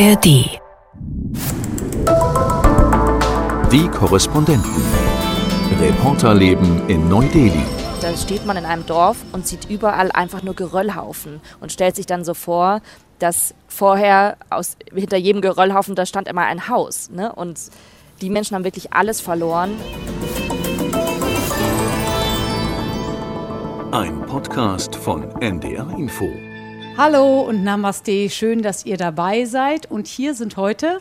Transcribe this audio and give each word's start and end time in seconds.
ARD. 0.00 0.60
Die 3.72 3.88
Korrespondenten. 3.88 4.70
Reporterleben 5.80 6.88
in 6.88 7.08
Neu-Delhi. 7.08 7.64
Da 8.00 8.16
steht 8.16 8.46
man 8.46 8.56
in 8.56 8.64
einem 8.64 8.86
Dorf 8.86 9.16
und 9.32 9.48
sieht 9.48 9.68
überall 9.68 10.12
einfach 10.12 10.44
nur 10.44 10.54
Geröllhaufen 10.54 11.40
und 11.60 11.72
stellt 11.72 11.96
sich 11.96 12.06
dann 12.06 12.22
so 12.22 12.34
vor, 12.34 12.80
dass 13.18 13.54
vorher 13.66 14.36
aus, 14.50 14.76
hinter 14.94 15.16
jedem 15.16 15.42
Geröllhaufen, 15.42 15.96
da 15.96 16.06
stand 16.06 16.28
immer 16.28 16.42
ein 16.42 16.68
Haus. 16.68 17.10
Ne? 17.10 17.32
Und 17.32 17.58
die 18.20 18.30
Menschen 18.30 18.54
haben 18.54 18.62
wirklich 18.62 18.92
alles 18.92 19.20
verloren. 19.20 19.72
Ein 23.90 24.22
Podcast 24.26 24.94
von 24.94 25.24
NDR 25.40 25.90
Info. 25.98 26.30
Hallo 27.00 27.42
und 27.42 27.62
Namaste, 27.62 28.28
schön, 28.28 28.60
dass 28.60 28.84
ihr 28.84 28.96
dabei 28.96 29.44
seid. 29.44 29.88
Und 29.88 30.08
hier 30.08 30.34
sind 30.34 30.56
heute 30.56 31.00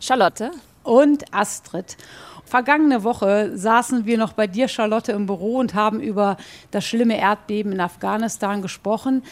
Charlotte 0.00 0.50
und 0.82 1.32
Astrid. 1.32 1.96
Vergangene 2.44 3.04
Woche 3.04 3.56
saßen 3.56 4.06
wir 4.06 4.18
noch 4.18 4.32
bei 4.32 4.48
dir, 4.48 4.66
Charlotte, 4.66 5.12
im 5.12 5.26
Büro 5.26 5.58
und 5.58 5.72
haben 5.72 6.00
über 6.00 6.36
das 6.72 6.84
schlimme 6.84 7.16
Erdbeben 7.16 7.70
in 7.70 7.80
Afghanistan 7.80 8.60
gesprochen. 8.60 9.22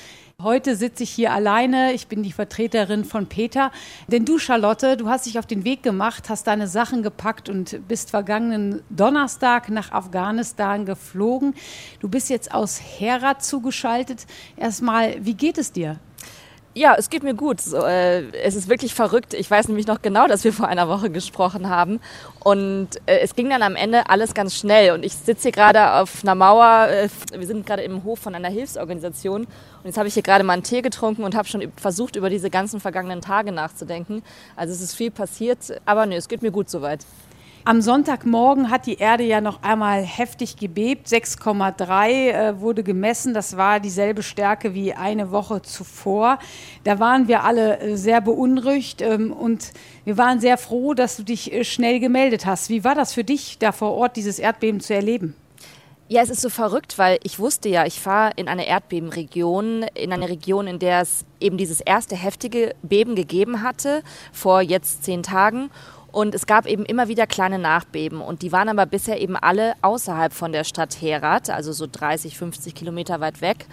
Heute 0.40 0.76
sitze 0.76 1.02
ich 1.02 1.10
hier 1.10 1.32
alleine. 1.32 1.92
Ich 1.94 2.06
bin 2.06 2.22
die 2.22 2.30
Vertreterin 2.30 3.04
von 3.04 3.26
Peter. 3.26 3.72
Denn 4.06 4.24
du, 4.24 4.38
Charlotte, 4.38 4.96
du 4.96 5.08
hast 5.08 5.26
dich 5.26 5.36
auf 5.40 5.46
den 5.46 5.64
Weg 5.64 5.82
gemacht, 5.82 6.28
hast 6.28 6.46
deine 6.46 6.68
Sachen 6.68 7.02
gepackt 7.02 7.48
und 7.48 7.88
bist 7.88 8.10
vergangenen 8.10 8.80
Donnerstag 8.88 9.68
nach 9.68 9.90
Afghanistan 9.90 10.86
geflogen. 10.86 11.54
Du 11.98 12.08
bist 12.08 12.30
jetzt 12.30 12.54
aus 12.54 12.80
Herat 12.80 13.42
zugeschaltet. 13.42 14.28
Erstmal, 14.56 15.16
wie 15.26 15.34
geht 15.34 15.58
es 15.58 15.72
dir? 15.72 15.98
Ja, 16.78 16.94
es 16.96 17.10
geht 17.10 17.24
mir 17.24 17.34
gut. 17.34 17.60
So, 17.60 17.78
äh, 17.78 18.30
es 18.44 18.54
ist 18.54 18.68
wirklich 18.68 18.94
verrückt. 18.94 19.34
Ich 19.34 19.50
weiß 19.50 19.66
nämlich 19.66 19.88
noch 19.88 20.00
genau, 20.00 20.28
dass 20.28 20.44
wir 20.44 20.52
vor 20.52 20.68
einer 20.68 20.88
Woche 20.88 21.10
gesprochen 21.10 21.68
haben. 21.68 21.98
Und 22.38 22.90
äh, 23.06 23.18
es 23.18 23.34
ging 23.34 23.50
dann 23.50 23.62
am 23.62 23.74
Ende 23.74 24.08
alles 24.08 24.32
ganz 24.32 24.54
schnell. 24.54 24.92
Und 24.92 25.04
ich 25.04 25.12
sitze 25.12 25.42
hier 25.42 25.50
gerade 25.50 25.94
auf 25.94 26.22
einer 26.22 26.36
Mauer. 26.36 26.86
Äh, 26.88 27.08
wir 27.36 27.48
sind 27.48 27.66
gerade 27.66 27.82
im 27.82 28.04
Hof 28.04 28.20
von 28.20 28.36
einer 28.36 28.48
Hilfsorganisation. 28.48 29.42
Und 29.42 29.84
jetzt 29.86 29.98
habe 29.98 30.06
ich 30.06 30.14
hier 30.14 30.22
gerade 30.22 30.44
mal 30.44 30.52
einen 30.52 30.62
Tee 30.62 30.80
getrunken 30.80 31.24
und 31.24 31.34
habe 31.34 31.48
schon 31.48 31.72
versucht, 31.74 32.14
über 32.14 32.30
diese 32.30 32.48
ganzen 32.48 32.78
vergangenen 32.78 33.22
Tage 33.22 33.50
nachzudenken. 33.50 34.22
Also 34.54 34.72
es 34.72 34.80
ist 34.80 34.94
viel 34.94 35.10
passiert. 35.10 35.80
Aber 35.84 36.06
nö, 36.06 36.14
es 36.14 36.28
geht 36.28 36.42
mir 36.42 36.52
gut 36.52 36.70
soweit. 36.70 37.04
Am 37.68 37.82
Sonntagmorgen 37.82 38.70
hat 38.70 38.86
die 38.86 38.96
Erde 38.96 39.24
ja 39.24 39.42
noch 39.42 39.62
einmal 39.62 40.02
heftig 40.02 40.56
gebebt. 40.56 41.06
6,3 41.06 42.08
äh, 42.08 42.60
wurde 42.60 42.82
gemessen. 42.82 43.34
Das 43.34 43.58
war 43.58 43.78
dieselbe 43.78 44.22
Stärke 44.22 44.72
wie 44.72 44.94
eine 44.94 45.32
Woche 45.32 45.60
zuvor. 45.60 46.38
Da 46.84 46.98
waren 46.98 47.28
wir 47.28 47.44
alle 47.44 47.78
äh, 47.78 47.96
sehr 47.98 48.22
beunruhigt 48.22 49.02
ähm, 49.02 49.34
und 49.34 49.74
wir 50.06 50.16
waren 50.16 50.40
sehr 50.40 50.56
froh, 50.56 50.94
dass 50.94 51.18
du 51.18 51.24
dich 51.24 51.52
äh, 51.52 51.62
schnell 51.62 52.00
gemeldet 52.00 52.46
hast. 52.46 52.70
Wie 52.70 52.84
war 52.84 52.94
das 52.94 53.12
für 53.12 53.22
dich, 53.22 53.58
da 53.58 53.70
vor 53.70 53.92
Ort 53.92 54.16
dieses 54.16 54.38
Erdbeben 54.38 54.80
zu 54.80 54.94
erleben? 54.94 55.34
Ja, 56.10 56.22
es 56.22 56.30
ist 56.30 56.40
so 56.40 56.48
verrückt, 56.48 56.96
weil 56.96 57.18
ich 57.22 57.38
wusste 57.38 57.68
ja, 57.68 57.84
ich 57.84 58.00
fahre 58.00 58.32
in 58.36 58.48
eine 58.48 58.66
Erdbebenregion, 58.66 59.82
in 59.92 60.10
eine 60.10 60.30
Region, 60.30 60.66
in 60.66 60.78
der 60.78 61.02
es 61.02 61.26
eben 61.38 61.58
dieses 61.58 61.82
erste 61.82 62.16
heftige 62.16 62.74
Beben 62.80 63.14
gegeben 63.14 63.62
hatte, 63.62 64.02
vor 64.32 64.62
jetzt 64.62 65.04
zehn 65.04 65.22
Tagen. 65.22 65.68
Und 66.10 66.34
es 66.34 66.46
gab 66.46 66.66
eben 66.66 66.84
immer 66.84 67.08
wieder 67.08 67.26
kleine 67.26 67.58
Nachbeben 67.58 68.20
und 68.20 68.42
die 68.42 68.50
waren 68.50 68.68
aber 68.68 68.86
bisher 68.86 69.20
eben 69.20 69.36
alle 69.36 69.74
außerhalb 69.82 70.32
von 70.32 70.52
der 70.52 70.64
Stadt 70.64 71.00
Herat, 71.00 71.50
also 71.50 71.72
so 71.72 71.86
30, 71.90 72.36
50 72.38 72.74
Kilometer 72.74 73.20
weit 73.20 73.40
weg. 73.42 73.66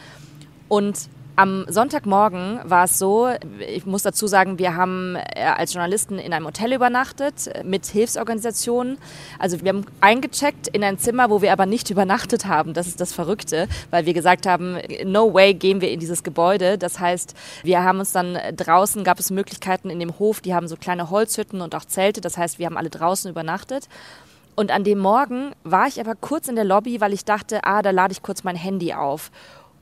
Und 0.68 1.10
am 1.36 1.66
Sonntagmorgen 1.68 2.60
war 2.64 2.86
es 2.86 2.98
so, 2.98 3.30
ich 3.60 3.86
muss 3.86 4.04
dazu 4.04 4.28
sagen, 4.28 4.58
wir 4.58 4.76
haben 4.76 5.16
äh, 5.16 5.44
als 5.44 5.74
Journalisten 5.74 6.18
in 6.18 6.34
einem 6.34 6.46
Hotel 6.46 6.74
übernachtet 6.74 7.48
äh, 7.48 7.64
mit 7.64 7.86
Hilfsorganisationen. 7.86 8.98
Also 9.40 9.62
wir 9.62 9.70
haben 9.70 9.86
eingecheckt 10.02 10.68
in 10.68 10.84
ein 10.84 10.98
Zimmer, 10.98 11.30
wo 11.30 11.42
wir 11.42 11.52
aber 11.52 11.66
nicht 11.66 11.90
übernachtet 11.90 12.46
haben. 12.46 12.74
Das 12.74 12.88
ist 12.88 13.02
das 13.02 13.14
Verrückte, 13.14 13.68
weil 13.92 14.06
wir 14.06 14.14
gesagt 14.14 14.46
haben, 14.46 14.78
no 15.06 15.34
way 15.34 15.54
gehen 15.54 15.82
wir 15.82 15.92
in 15.92 16.00
dieses 16.00 16.24
Gebäude. 16.24 16.78
Das 16.78 17.00
heißt, 17.00 17.36
wir 17.64 17.84
haben 17.84 18.00
uns 18.00 18.12
dann 18.12 18.38
draußen, 18.56 19.04
gab 19.04 19.20
es 19.20 19.32
Möglichkeiten 19.32 19.90
in 19.90 20.00
dem 20.00 20.18
Hof, 20.20 20.42
die 20.42 20.54
haben 20.54 20.68
so 20.68 20.78
kleine 20.78 21.10
Holzhütten 21.10 21.62
und 21.62 21.76
auch 21.76 21.86
Zelte. 21.86 22.22
Das 22.22 22.38
heißt, 22.38 22.60
wir 22.60 22.66
haben 22.66 22.78
alle 22.78 22.90
draußen 22.90 23.30
übernachtet. 23.30 23.90
Und 24.56 24.72
an 24.72 24.86
dem 24.86 25.00
Morgen 25.00 25.52
war 25.64 25.88
ich 25.88 26.00
aber 26.00 26.16
kurz 26.16 26.48
in 26.48 26.56
der 26.56 26.64
Lobby, 26.64 27.02
weil 27.02 27.12
ich 27.12 27.26
dachte, 27.26 27.66
ah, 27.66 27.82
da 27.82 27.92
lade 27.92 28.14
ich 28.14 28.22
kurz 28.22 28.46
mein 28.46 28.56
Handy 28.56 28.94
auf. 28.94 29.32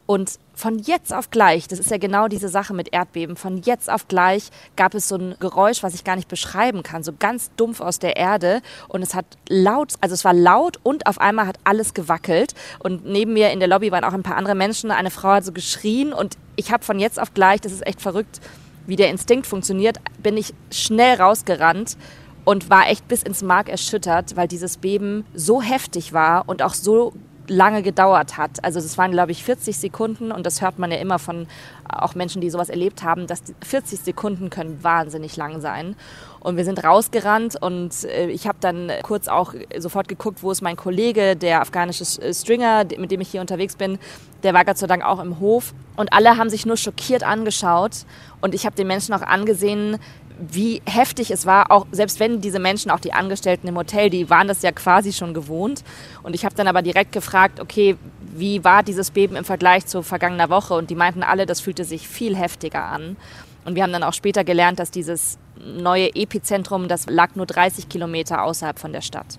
Und 0.06 0.38
von 0.54 0.80
jetzt 0.80 1.14
auf 1.14 1.32
gleich, 1.32 1.68
das 1.68 1.80
ist 1.80 1.90
ja 1.90 1.98
genau 1.98 2.28
diese 2.28 2.50
Sache 2.50 2.74
mit 2.74 2.94
Erdbeben, 2.94 3.36
von 3.36 3.58
jetzt 3.58 3.90
auf 3.90 4.08
gleich 4.08 4.50
gab 4.76 4.94
es 4.94 5.08
so 5.08 5.16
ein 5.16 5.36
Geräusch, 5.40 5.82
was 5.82 5.94
ich 5.94 6.04
gar 6.04 6.16
nicht 6.16 6.28
beschreiben 6.28 6.84
kann, 6.84 7.04
so 7.04 7.14
ganz 7.18 7.52
dumpf 7.56 7.80
aus 7.80 8.00
der 8.00 8.18
Erde. 8.18 8.62
Und 8.90 9.02
es 9.02 9.16
hat 9.16 9.26
laut, 9.48 9.94
also 10.02 10.14
es 10.14 10.26
war 10.26 10.34
laut 10.34 10.78
und 10.84 11.08
auf 11.08 11.22
einmal 11.22 11.48
hat 11.48 11.58
alles 11.64 11.94
gewackelt. 11.94 12.54
Und 12.80 13.06
neben 13.06 13.34
mir 13.34 13.52
in 13.52 13.60
der 13.60 13.70
Lobby 13.70 13.92
waren 13.92 14.04
auch 14.04 14.14
ein 14.14 14.24
paar 14.24 14.36
andere 14.36 14.56
Menschen. 14.56 14.92
Eine 14.92 15.10
Frau 15.10 15.30
hat 15.30 15.46
so 15.46 15.54
geschrien 15.54 16.12
und 16.12 16.38
ich 16.58 16.72
habe 16.72 16.84
von 16.84 17.00
jetzt 17.00 17.20
auf 17.20 17.34
gleich, 17.34 17.62
das 17.62 17.72
ist 17.72 17.88
echt 17.88 18.02
verrückt, 18.02 18.42
wie 18.86 18.98
der 18.98 19.10
Instinkt 19.10 19.48
funktioniert, 19.48 19.98
bin 20.22 20.36
ich 20.36 20.54
schnell 20.70 21.20
rausgerannt 21.22 21.98
und 22.46 22.70
war 22.70 22.90
echt 22.90 23.08
bis 23.08 23.24
ins 23.24 23.42
Mark 23.42 23.70
erschüttert, 23.70 24.36
weil 24.36 24.50
dieses 24.50 24.78
Beben 24.78 25.26
so 25.34 25.62
heftig 25.62 26.12
war 26.12 26.44
und 26.48 26.62
auch 26.62 26.74
so 26.74 27.14
lange 27.48 27.84
gedauert 27.84 28.38
hat. 28.38 28.64
Also 28.64 28.80
das 28.80 28.98
waren, 28.98 29.12
glaube 29.12 29.32
ich, 29.32 29.44
40 29.44 29.78
Sekunden 29.78 30.32
und 30.32 30.46
das 30.46 30.62
hört 30.62 30.80
man 30.80 30.92
ja 30.92 30.98
immer 30.98 31.20
von 31.20 31.48
auch 31.88 32.16
Menschen, 32.16 32.42
die 32.42 32.50
sowas 32.50 32.70
erlebt 32.70 33.04
haben, 33.04 33.28
dass 33.28 33.44
40 33.64 34.00
Sekunden 34.00 34.50
können 34.50 34.84
wahnsinnig 34.84 35.36
lang 35.38 35.62
sein. 35.62 35.96
Und 36.40 36.58
wir 36.58 36.66
sind 36.66 36.84
rausgerannt 36.84 37.62
und 37.62 38.04
äh, 38.04 38.28
ich 38.28 38.48
habe 38.48 38.58
dann 38.60 38.92
kurz 39.04 39.28
auch 39.28 39.54
sofort 39.78 40.08
geguckt, 40.08 40.44
wo 40.44 40.52
ist 40.52 40.62
mein 40.62 40.76
Kollege, 40.76 41.36
der 41.36 41.62
afghanische 41.62 42.06
Stringer, 42.06 42.86
mit 42.98 43.12
dem 43.12 43.22
ich 43.22 43.30
hier 43.30 43.42
unterwegs 43.42 43.76
bin. 43.76 43.98
Der 44.44 44.54
war 44.54 44.66
Gott 44.66 44.78
sei 44.78 44.88
Dank 44.88 45.06
auch 45.06 45.22
im 45.22 45.40
Hof. 45.40 45.74
Und 45.96 46.12
alle 46.12 46.38
haben 46.38 46.50
sich 46.50 46.66
nur 46.66 46.76
schockiert 46.76 47.24
angeschaut. 47.24 48.06
Und 48.42 48.54
ich 48.54 48.66
habe 48.66 48.76
den 48.76 48.88
Menschen 48.88 49.14
auch 49.14 49.22
angesehen, 49.22 50.00
wie 50.52 50.82
heftig 50.86 51.32
es 51.32 51.46
war, 51.46 51.72
auch 51.72 51.86
selbst 51.92 52.20
wenn 52.20 52.42
diese 52.42 52.60
Menschen, 52.60 52.92
auch 52.92 53.00
die 53.00 53.14
Angestellten 53.14 53.68
im 53.68 53.78
Hotel, 53.78 54.10
die 54.10 54.30
waren 54.30 54.48
das 54.48 54.62
ja 54.62 54.72
quasi 54.72 55.14
schon 55.14 55.34
gewohnt. 55.34 55.84
Und 56.24 56.36
ich 56.36 56.46
habe 56.46 56.56
dann 56.56 56.68
aber 56.68 56.82
direkt 56.82 57.12
gefragt, 57.12 57.60
okay, 57.60 57.98
wie 58.36 58.64
war 58.64 58.84
dieses 58.84 59.12
Beben 59.12 59.36
im 59.36 59.46
Vergleich 59.46 59.86
zu 59.86 60.02
vergangener 60.02 60.50
Woche? 60.50 60.74
Und 60.74 60.90
die 60.90 60.96
meinten 60.96 61.24
alle, 61.24 61.46
das 61.46 61.62
fühlte 61.62 61.86
sich 61.86 62.08
viel 62.08 62.36
heftiger 62.36 62.84
an. 62.84 63.16
Und 63.66 63.76
wir 63.76 63.84
haben 63.84 63.94
dann 63.94 64.04
auch 64.04 64.14
später 64.14 64.44
gelernt, 64.44 64.80
dass 64.80 64.92
dieses 64.92 65.38
neue 65.56 66.14
Epizentrum, 66.16 66.88
das 66.88 67.06
lag 67.08 67.36
nur 67.36 67.46
30 67.46 67.88
Kilometer 67.88 68.44
außerhalb 68.44 68.78
von 68.80 68.92
der 68.92 69.02
Stadt. 69.02 69.38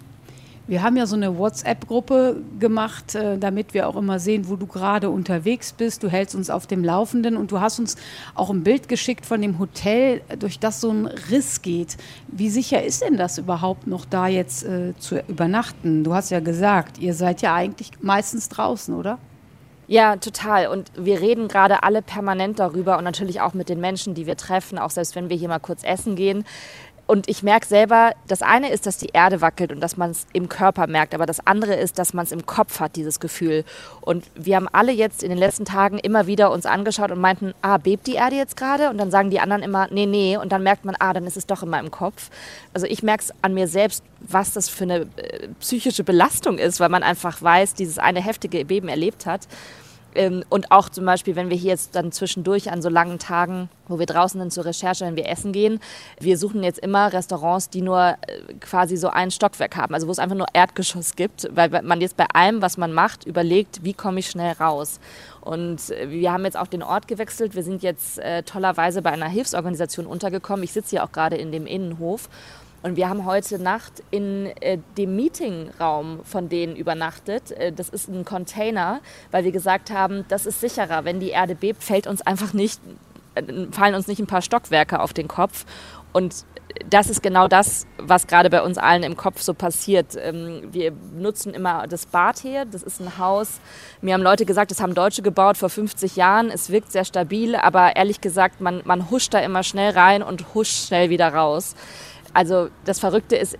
Wir 0.67 0.83
haben 0.83 0.97
ja 0.97 1.05
so 1.05 1.15
eine 1.15 1.37
WhatsApp-Gruppe 1.37 2.37
gemacht, 2.59 3.15
äh, 3.15 3.37
damit 3.37 3.75
wir 3.75 3.87
auch 3.87 3.97
immer 3.97 4.19
sehen, 4.19 4.49
wo 4.49 4.57
du 4.57 4.67
gerade 4.67 5.11
unterwegs 5.11 5.75
bist. 5.75 6.03
Du 6.03 6.09
hältst 6.09 6.35
uns 6.35 6.49
auf 6.49 6.67
dem 6.67 6.83
Laufenden 6.83 7.37
und 7.37 7.53
du 7.53 7.61
hast 7.61 7.79
uns 7.79 7.97
auch 8.35 8.49
ein 8.49 8.63
Bild 8.65 8.89
geschickt 8.89 9.27
von 9.27 9.43
dem 9.43 9.59
Hotel, 9.59 10.23
durch 10.39 10.59
das 10.59 10.81
so 10.81 10.91
ein 10.91 11.07
Riss 11.31 11.61
geht. 11.61 11.99
Wie 12.29 12.49
sicher 12.49 12.83
ist 12.83 13.03
denn 13.03 13.19
das 13.19 13.37
überhaupt 13.37 13.87
noch 13.87 14.07
da 14.07 14.27
jetzt 14.27 14.65
äh, 14.65 14.95
zu 14.99 15.21
übernachten? 15.29 16.03
Du 16.03 16.15
hast 16.15 16.31
ja 16.31 16.41
gesagt, 16.41 16.97
ihr 16.97 17.13
seid 17.13 17.43
ja 17.43 17.55
eigentlich 17.55 17.91
meistens 18.01 18.49
draußen, 18.49 18.95
oder? 18.95 19.19
Ja, 19.87 20.17
total. 20.17 20.69
Und 20.69 20.91
wir 20.97 21.21
reden 21.21 21.47
gerade 21.47 21.83
alle 21.83 22.01
permanent 22.01 22.59
darüber 22.59 22.97
und 22.97 23.05
natürlich 23.05 23.43
auch 23.43 23.53
mit 23.53 23.69
den 23.69 23.81
Menschen, 23.81 24.15
die 24.15 24.27
wir 24.27 24.37
treffen, 24.37 24.79
auch 24.79 24.91
selbst 24.91 25.15
wenn 25.15 25.29
wir 25.29 25.37
hier 25.37 25.49
mal 25.49 25.59
kurz 25.59 25.85
essen 25.85 26.17
gehen. 26.17 26.45
Und 27.07 27.29
ich 27.29 27.43
merke 27.43 27.67
selber, 27.67 28.13
das 28.29 28.41
eine 28.41 28.71
ist, 28.71 28.87
dass 28.87 28.97
die 28.97 29.11
Erde 29.13 29.41
wackelt 29.41 29.73
und 29.73 29.81
dass 29.81 29.97
man 29.97 30.11
es 30.11 30.27
im 30.33 30.49
Körper 30.49 30.87
merkt, 30.87 31.15
aber 31.15 31.27
das 31.27 31.47
andere 31.47 31.75
ist, 31.75 31.99
dass 31.99 32.15
man 32.15 32.25
es 32.25 32.33
im 32.33 32.47
Kopf 32.47 32.81
hat, 32.81 32.97
dieses 32.97 33.21
Gefühl. 33.21 33.65
Und 34.01 34.25
wir 34.35 34.57
haben 34.57 34.69
alle 34.73 34.93
jetzt 34.93 35.23
in 35.23 35.29
den 35.29 35.39
letzten 35.39 35.67
Tagen 35.67 35.99
immer 35.99 36.27
wieder 36.27 36.51
uns 36.51 36.65
angeschaut 36.65 37.11
und 37.11 37.21
meinten, 37.21 37.53
ah, 37.61 37.77
bebt 37.77 38.07
die 38.07 38.15
Erde 38.15 38.37
jetzt 38.37 38.57
gerade? 38.57 38.89
Und 38.89 38.97
dann 38.97 39.11
sagen 39.11 39.31
die 39.31 39.41
anderen 39.41 39.63
immer, 39.63 39.89
nee, 39.91 40.07
nee. 40.07 40.39
Und 40.39 40.53
dann 40.53 40.63
merkt 40.63 40.85
man, 40.87 40.97
ah, 40.99 41.13
dann 41.13 41.27
ist 41.27 41.37
es 41.37 41.47
doch 41.47 41.63
immer 41.63 41.79
im 41.79 41.91
Kopf. 41.91 42.31
Also 42.73 42.87
ich 42.87 43.03
merke 43.03 43.25
es 43.25 43.35
an 43.43 43.53
mir 43.53 43.69
selbst, 43.69 44.03
was 44.21 44.53
das 44.55 44.71
für 44.71 44.85
eine 44.85 45.01
äh, 45.17 45.49
psychische 45.61 46.05
Belastung 46.05 46.57
ist, 46.57 46.81
weil 46.81 46.89
man 46.89 47.03
einfach 47.03 47.43
weiß, 47.43 47.75
dieses 47.75 47.99
eine 47.99 48.23
heftige 48.23 48.65
Beben 48.65 48.89
erlebt 48.89 49.27
hat. 49.27 49.47
Ähm, 50.15 50.45
und 50.49 50.71
auch 50.71 50.89
zum 50.89 51.05
Beispiel, 51.05 51.37
wenn 51.37 51.51
wir 51.51 51.57
hier 51.57 51.71
jetzt 51.71 51.95
dann 51.95 52.13
zwischendurch 52.13 52.71
an 52.71 52.83
so 52.83 52.89
langen 52.89 53.19
Tagen, 53.19 53.69
wo 53.89 53.99
wir 53.99 54.07
draußen 54.07 54.41
sind 54.41 54.53
zur 54.53 54.65
Recherche, 54.65 55.05
wenn 55.05 55.17
wir 55.17 55.29
essen 55.29 55.53
gehen, 55.53 55.81
wir 56.19 56.39
suchen 56.39 56.63
jetzt 56.63 56.79
immer 56.79 57.13
Restaurants, 57.13 57.69
die 57.69 57.83
nur 57.83 58.01
äh, 58.01 58.55
quasi 58.61 58.97
so 58.97 59.09
ein 59.09 59.31
Stockwerk 59.31 59.77
haben, 59.77 59.95
also 59.95 60.07
wo 60.07 60.13
es 60.13 60.19
einfach 60.19 60.37
nur 60.37 60.47
Erdgeschoss 60.53 61.17
gibt, 61.17 61.49
weil 61.55 61.83
man 61.83 62.01
jetzt 62.01 62.17
bei 62.17 62.27
allem, 62.33 62.63
was 62.63 62.77
man 62.77 62.93
macht, 62.93 63.27
überlegt, 63.27 63.85
wie 63.85 63.95
komme 63.95 64.21
ich 64.21 64.31
schnell 64.31 64.53
raus. 64.53 65.01
Und 65.41 65.91
äh, 65.91 66.11
wir 66.11 66.33
haben 66.33 66.45
jetzt 66.45 66.57
auch 66.57 66.69
den 66.69 66.83
Ort 66.83 67.09
gewechselt. 67.09 67.55
Wir 67.55 67.63
sind 67.63 67.83
jetzt 67.83 68.19
äh, 68.19 68.43
tollerweise 68.43 69.03
bei 69.03 69.11
einer 69.11 69.29
Hilfsorganisation 69.29 70.07
untergekommen. 70.07 70.63
Ich 70.65 70.73
sitze 70.73 70.91
hier 70.91 71.05
auch 71.05 71.13
gerade 71.13 71.37
in 71.37 71.53
dem 71.53 71.67
Innenhof. 71.67 72.29
Und 72.85 72.97
wir 72.97 73.09
haben 73.09 73.25
heute 73.25 73.59
Nacht 73.59 74.03
in 74.11 74.53
äh, 74.61 74.77
dem 74.99 75.17
Meetingraum 75.17 76.21
von 76.23 76.51
denen 76.51 76.77
übernachtet. 76.77 77.51
Äh, 77.53 77.73
das 77.73 77.89
ist 77.89 78.09
ein 78.09 78.27
Container, 78.27 79.01
weil 79.31 79.45
wir 79.45 79.53
gesagt 79.53 79.91
haben, 79.91 80.27
das 80.29 80.45
ist 80.45 80.61
sicherer. 80.61 81.07
Wenn 81.07 81.19
die 81.19 81.31
Erde 81.31 81.55
bebt, 81.55 81.83
fällt 81.83 82.07
uns 82.07 82.21
einfach 82.21 82.53
nicht 82.53 82.79
fallen 83.73 83.95
uns 83.95 84.07
nicht 84.07 84.21
ein 84.21 84.29
paar 84.29 84.43
Stockwerke 84.43 85.01
auf 85.01 85.13
den 85.13 85.27
Kopf. 85.27 85.65
Und 86.13 86.45
das 86.89 87.09
ist 87.09 87.23
genau 87.23 87.49
das, 87.49 87.87
was 87.99 88.27
gerade 88.27 88.51
bei 88.51 88.63
uns 88.63 88.79
allen 88.79 89.03
im 89.03 89.17
Kopf 89.17 89.41
so 89.41 89.55
passiert. 89.55 90.17
Ähm, 90.17 90.63
wir 90.71 90.93
nutzen 91.17 91.55
immer 91.55 91.87
das 91.87 92.07
Bad 92.07 92.39
hier. 92.39 92.65
Das 92.65 92.83
ist 92.83 93.01
ein 93.01 93.19
Haus. 93.19 93.61
Mir 94.01 94.15
haben 94.15 94.23
Leute 94.23 94.45
gesagt, 94.45 94.71
das 94.71 94.81
haben 94.81 94.95
Deutsche 94.95 95.23
gebaut 95.23 95.57
vor 95.57 95.71
50 95.71 96.17
Jahren. 96.17 96.51
Es 96.51 96.71
wirkt 96.71 96.93
sehr 96.93 97.05
stabil, 97.05 97.57
aber 97.57 97.97
ehrlich 97.97 98.21
gesagt, 98.21 98.61
man, 98.61 98.83
man 98.85 99.11
huscht 99.11 99.35
da 99.35 99.39
immer 99.39 99.63
schnell 99.63 99.93
rein 99.93 100.23
und 100.23 100.55
huscht 100.55 100.89
schnell 100.89 101.11
wieder 101.11 101.33
raus. 101.33 101.75
Also 102.35 102.69
das 102.85 102.99
Verrückte 102.99 103.37
ist, 103.37 103.57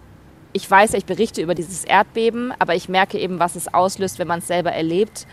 ich 0.53 0.71
weiß 0.71 0.95
ich 0.95 1.05
berichte 1.05 1.41
über 1.41 1.55
dieses 1.55 1.85
Erdbeben, 1.85 2.53
aber 2.59 2.75
ich 2.75 2.89
merke 2.89 3.19
eben, 3.19 3.39
was 3.39 3.57
es 3.57 3.73
auslöst, 3.73 4.19
wenn 4.19 4.29
man 4.29 4.41
es 4.41 4.47
selber 4.47 4.73
erlebt. 4.73 5.27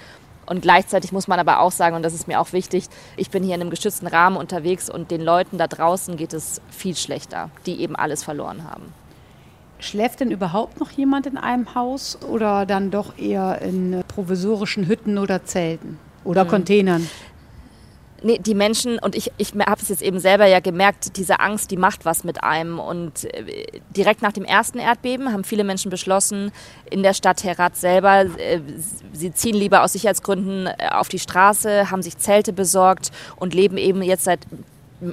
Und 0.46 0.62
gleichzeitig 0.62 1.12
muss 1.12 1.28
man 1.28 1.40
aber 1.40 1.60
auch 1.60 1.72
sagen, 1.72 1.96
und 1.96 2.04
das 2.04 2.14
ist 2.14 2.28
mir 2.28 2.40
auch 2.40 2.54
wichtig, 2.54 2.86
ich 3.16 3.30
bin 3.30 3.44
hier 3.44 3.56
in 3.56 3.62
einem 3.62 3.70
geschützten 3.70 4.08
Rahmen 4.08 4.38
unterwegs 4.38 4.90
und 4.90 5.12
den 5.12 5.22
Leuten 5.22 5.58
da 5.58 5.68
draußen 5.68 6.18
geht 6.18 6.34
es 6.34 6.62
viel 6.72 6.96
schlechter, 6.96 7.52
die 7.66 7.80
eben 7.82 7.96
alles 7.96 8.24
verloren 8.24 8.64
haben. 8.70 8.94
Schläft 9.80 10.20
denn 10.20 10.32
überhaupt 10.32 10.80
noch 10.80 10.92
jemand 10.92 11.26
in 11.26 11.38
einem 11.38 11.74
Haus 11.74 12.18
oder 12.28 12.66
dann 12.66 12.92
doch 12.92 13.18
eher 13.18 13.62
in 13.62 14.04
provisorischen 14.08 14.88
Hütten 14.88 15.18
oder 15.18 15.46
Zelten 15.46 16.00
oder 16.24 16.42
hm. 16.42 16.50
Containern? 16.50 17.10
Nee, 18.23 18.38
die 18.38 18.53
Menschen, 18.53 19.00
und 19.00 19.15
ich, 19.15 19.31
ich 19.38 19.53
habe 19.53 19.81
es 19.81 19.89
jetzt 19.89 20.03
eben 20.03 20.19
selber 20.19 20.45
ja 20.45 20.59
gemerkt, 20.59 21.18
diese 21.18 21.39
Angst, 21.39 21.71
die 21.71 21.77
macht 21.77 22.06
was 22.06 22.23
mit 22.23 22.44
einem. 22.44 22.79
Und 22.79 23.25
äh, 23.33 23.65
direkt 23.95 24.21
nach 24.21 24.31
dem 24.31 24.45
ersten 24.45 24.77
Erdbeben 24.77 25.33
haben 25.33 25.44
viele 25.44 25.63
Menschen 25.63 25.89
beschlossen, 25.89 26.51
in 26.89 27.01
der 27.01 27.15
Stadt 27.15 27.44
Herat 27.44 27.75
selber, 27.75 28.25
äh, 28.38 28.59
sie 29.12 29.33
ziehen 29.33 29.56
lieber 29.56 29.83
aus 29.83 29.94
Sicherheitsgründen 29.94 30.68
äh, 30.68 30.89
auf 30.91 31.09
die 31.09 31.18
Straße, 31.18 31.89
haben 31.89 32.03
sich 32.03 32.18
Zelte 32.19 32.53
besorgt 32.53 33.09
und 33.38 33.56
leben 33.56 33.77
eben 33.77 34.03
jetzt 34.03 34.25
seit 34.25 34.41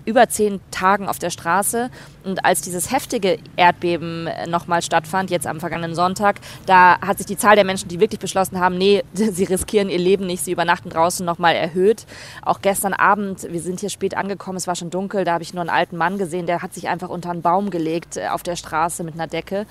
über 0.05 0.29
zehn 0.29 0.61
Tagen 0.70 1.08
auf 1.08 1.19
der 1.19 1.31
Straße. 1.31 1.90
Und 2.25 2.44
als 2.44 2.61
dieses 2.61 2.90
heftige 2.90 3.38
Erdbeben 3.56 4.26
äh, 4.26 4.46
nochmal 4.46 4.82
stattfand, 4.82 5.31
jetzt 5.31 5.46
am 5.46 5.61
vergangenen 5.61 5.94
Sonntag, 5.94 6.40
da 6.67 7.00
hat 7.00 7.19
sich 7.19 7.26
die 7.26 7.37
Zahl 7.37 7.56
der 7.56 7.64
Menschen, 7.64 7.88
die 7.88 8.00
wirklich 8.00 8.20
beschlossen 8.20 8.61
haben, 8.61 8.76
nee, 8.76 9.02
sie 9.14 9.44
riskieren 9.44 9.88
ihr 9.88 9.99
Leben 9.99 10.26
nicht, 10.26 10.44
sie 10.44 10.52
übernachten 10.52 10.90
draußen 10.90 11.25
nochmal 11.25 11.55
erhöht. 11.55 12.06
Auch 12.43 12.61
gestern 12.61 12.93
Abend, 12.93 13.46
wir 13.50 13.61
sind 13.61 13.81
hier 13.81 13.90
spät 13.90 14.17
angekommen, 14.17 14.56
es 14.56 14.67
war 14.67 14.76
schon 14.76 14.90
dunkel, 14.90 15.25
da 15.25 15.35
habe 15.35 15.43
ich 15.43 15.55
nur 15.55 15.62
einen 15.62 15.70
alten 15.70 15.96
Mann 15.96 16.19
gesehen, 16.19 16.46
der 16.46 16.62
hat 16.62 16.75
sich 16.75 16.88
einfach 16.88 17.08
unter 17.08 17.31
einen 17.31 17.43
Baum 17.43 17.70
gelegt 17.70 18.17
äh, 18.17 18.29
auf 18.29 18.43
der 18.43 18.56
Straße 18.56 19.05
mit 19.05 19.14
einer 19.14 19.26
Decke. 19.26 19.67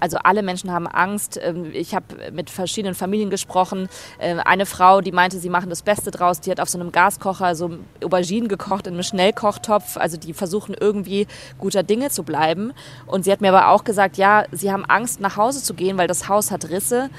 Also 0.00 0.18
alle 0.18 0.42
Menschen 0.42 0.70
haben 0.72 0.86
Angst. 0.86 1.38
Ähm, 1.42 1.70
ich 1.72 1.94
habe 1.94 2.32
mit 2.32 2.50
verschiedenen 2.50 2.94
Familien 2.94 3.30
gesprochen. 3.30 3.88
Ähm, 4.20 4.40
eine 4.44 4.66
Frau, 4.66 5.00
die 5.00 5.12
meinte, 5.12 5.38
sie 5.38 5.50
machen 5.50 5.70
das 5.70 5.82
Beste 5.82 6.10
draus, 6.10 6.40
die 6.40 6.50
hat 6.50 6.60
auf 6.60 6.68
so 6.68 6.78
einem 6.78 6.92
Gaskocher 6.92 7.54
so 7.54 7.78
Auberginen 8.04 8.48
gekocht 8.48 8.86
in 8.86 8.94
einem 8.94 9.02
Schnellkochtopf. 9.02 9.96
Also 9.96 10.16
die 10.16 10.32
versuchen 10.32 10.74
irgendwie 10.78 11.26
guter 11.58 11.82
Dinge 11.82 12.10
zu 12.10 12.22
bleiben. 12.22 12.72
Und 13.06 13.24
sie 13.24 13.32
hat 13.32 13.40
mir 13.40 13.48
aber 13.48 13.68
auch 13.68 13.84
gesagt, 13.84 14.16
ja, 14.16 14.44
sie 14.52 14.72
haben 14.72 14.84
Angst 14.84 15.20
nach 15.20 15.36
Hause 15.36 15.62
zu 15.62 15.74
gehen, 15.74 15.98
weil 15.98 16.08
das 16.08 16.28
Haus 16.28 16.50
hat 16.50 16.68
Risse. 16.68 17.10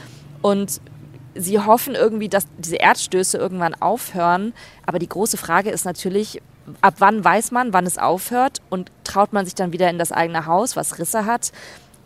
Und 0.41 0.81
sie 1.35 1.59
hoffen 1.59 1.95
irgendwie, 1.95 2.29
dass 2.29 2.47
diese 2.57 2.77
Erdstöße 2.77 3.38
irgendwann 3.38 3.75
aufhören. 3.75 4.53
Aber 4.85 5.00
die 5.00 5.09
große 5.09 5.38
Frage 5.38 5.69
ist 5.69 5.85
natürlich, 5.85 6.41
ab 6.81 6.95
wann 7.00 7.24
weiß 7.24 7.51
man, 7.51 7.74
wann 7.74 7.85
es 7.85 7.97
aufhört 7.97 8.62
und 8.69 8.91
traut 9.03 9.33
man 9.33 9.45
sich 9.45 9.56
dann 9.56 9.71
wieder 9.71 9.89
in 9.89 9.97
das 9.97 10.12
eigene 10.12 10.45
Haus, 10.45 10.75
was 10.75 11.00
Risse 11.00 11.25
hat? 11.25 11.51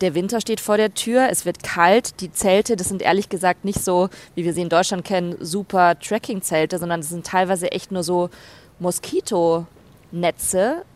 Der 0.02 0.16
Winter 0.16 0.42
steht 0.42 0.60
vor 0.60 0.78
der 0.78 0.96
Tür, 0.96 1.28
es 1.30 1.46
wird 1.46 1.62
kalt. 1.62 2.22
Die 2.22 2.32
Zelte, 2.32 2.76
das 2.76 2.90
sind 2.90 3.04
ehrlich 3.04 3.30
gesagt 3.30 3.66
nicht 3.66 3.84
so, 3.84 4.10
wie 4.34 4.44
wir 4.44 4.54
sie 4.54 4.64
in 4.64 4.70
Deutschland 4.70 5.06
kennen, 5.06 5.36
super 5.40 5.98
Trekking-Zelte, 6.00 6.80
sondern 6.80 7.02
das 7.02 7.10
sind 7.10 7.24
teilweise 7.26 7.72
echt 7.72 7.92
nur 7.92 8.02
so 8.02 8.32
Moskitonetze, 8.80 9.68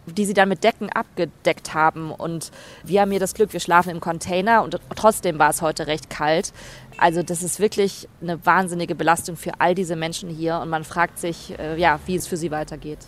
die 0.08 0.26
sie 0.26 0.34
dann 0.34 0.50
mit 0.50 0.64
Decken 0.64 0.90
abgedeckt 0.90 1.76
haben. 1.76 2.10
Und 2.10 2.50
wir 2.84 3.02
haben 3.02 3.12
hier 3.12 3.20
das 3.20 3.36
Glück, 3.36 3.54
wir 3.54 3.60
schlafen 3.60 3.92
im 3.92 4.00
Container 4.00 4.64
und 4.64 4.80
trotzdem 4.96 5.38
war 5.38 5.52
es 5.52 5.62
heute 5.62 5.86
recht 5.86 6.10
kalt. 6.10 6.52
Also 6.98 7.22
das 7.22 7.44
ist 7.44 7.60
wirklich 7.60 8.10
eine 8.24 8.44
wahnsinnige 8.44 8.96
Belastung 8.96 9.36
für 9.36 9.52
all 9.60 9.76
diese 9.76 9.96
Menschen 9.96 10.32
hier 10.32 10.58
und 10.58 10.70
man 10.70 10.84
fragt 10.84 11.20
sich, 11.20 11.54
äh, 11.60 11.80
ja, 11.80 12.00
wie 12.08 12.16
es 12.16 12.26
für 12.26 12.38
sie 12.38 12.50
weitergeht. 12.50 13.06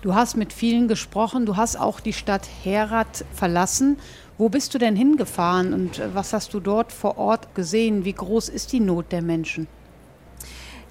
Du 0.00 0.14
hast 0.14 0.36
mit 0.36 0.52
vielen 0.52 0.86
gesprochen, 0.86 1.44
du 1.44 1.56
hast 1.56 1.74
auch 1.74 1.98
die 1.98 2.12
Stadt 2.12 2.48
Herat 2.62 3.24
verlassen 3.34 3.98
wo 4.38 4.48
bist 4.48 4.72
du 4.72 4.78
denn 4.78 4.96
hingefahren 4.96 5.74
und 5.74 5.98
äh, 5.98 6.14
was 6.14 6.32
hast 6.32 6.54
du 6.54 6.60
dort 6.60 6.92
vor 6.92 7.18
Ort 7.18 7.54
gesehen? 7.54 8.04
Wie 8.04 8.12
groß 8.12 8.48
ist 8.48 8.72
die 8.72 8.80
Not 8.80 9.12
der 9.12 9.22
Menschen? 9.22 9.66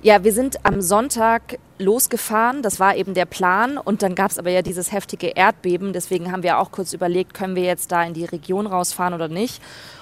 Ja, 0.03 0.23
wir 0.23 0.31
sind 0.31 0.63
am 0.63 0.81
Sonntag 0.81 1.57
losgefahren, 1.79 2.61
das 2.61 2.79
war 2.79 2.95
eben 2.95 3.15
der 3.15 3.25
Plan 3.25 3.79
und 3.79 4.03
dann 4.03 4.13
gab 4.13 4.29
es 4.29 4.37
aber 4.37 4.51
ja 4.51 4.61
dieses 4.61 4.91
heftige 4.91 5.29
Erdbeben, 5.29 5.91
deswegen 5.91 6.31
haben 6.31 6.43
wir 6.43 6.59
auch 6.59 6.71
kurz 6.71 6.93
überlegt, 6.93 7.33
können 7.33 7.55
wir 7.55 7.63
jetzt 7.63 7.91
da 7.91 8.03
in 8.03 8.13
die 8.13 8.25
Region 8.25 8.67
rausfahren 8.67 9.15
oder 9.15 9.27
nicht. 9.27 9.61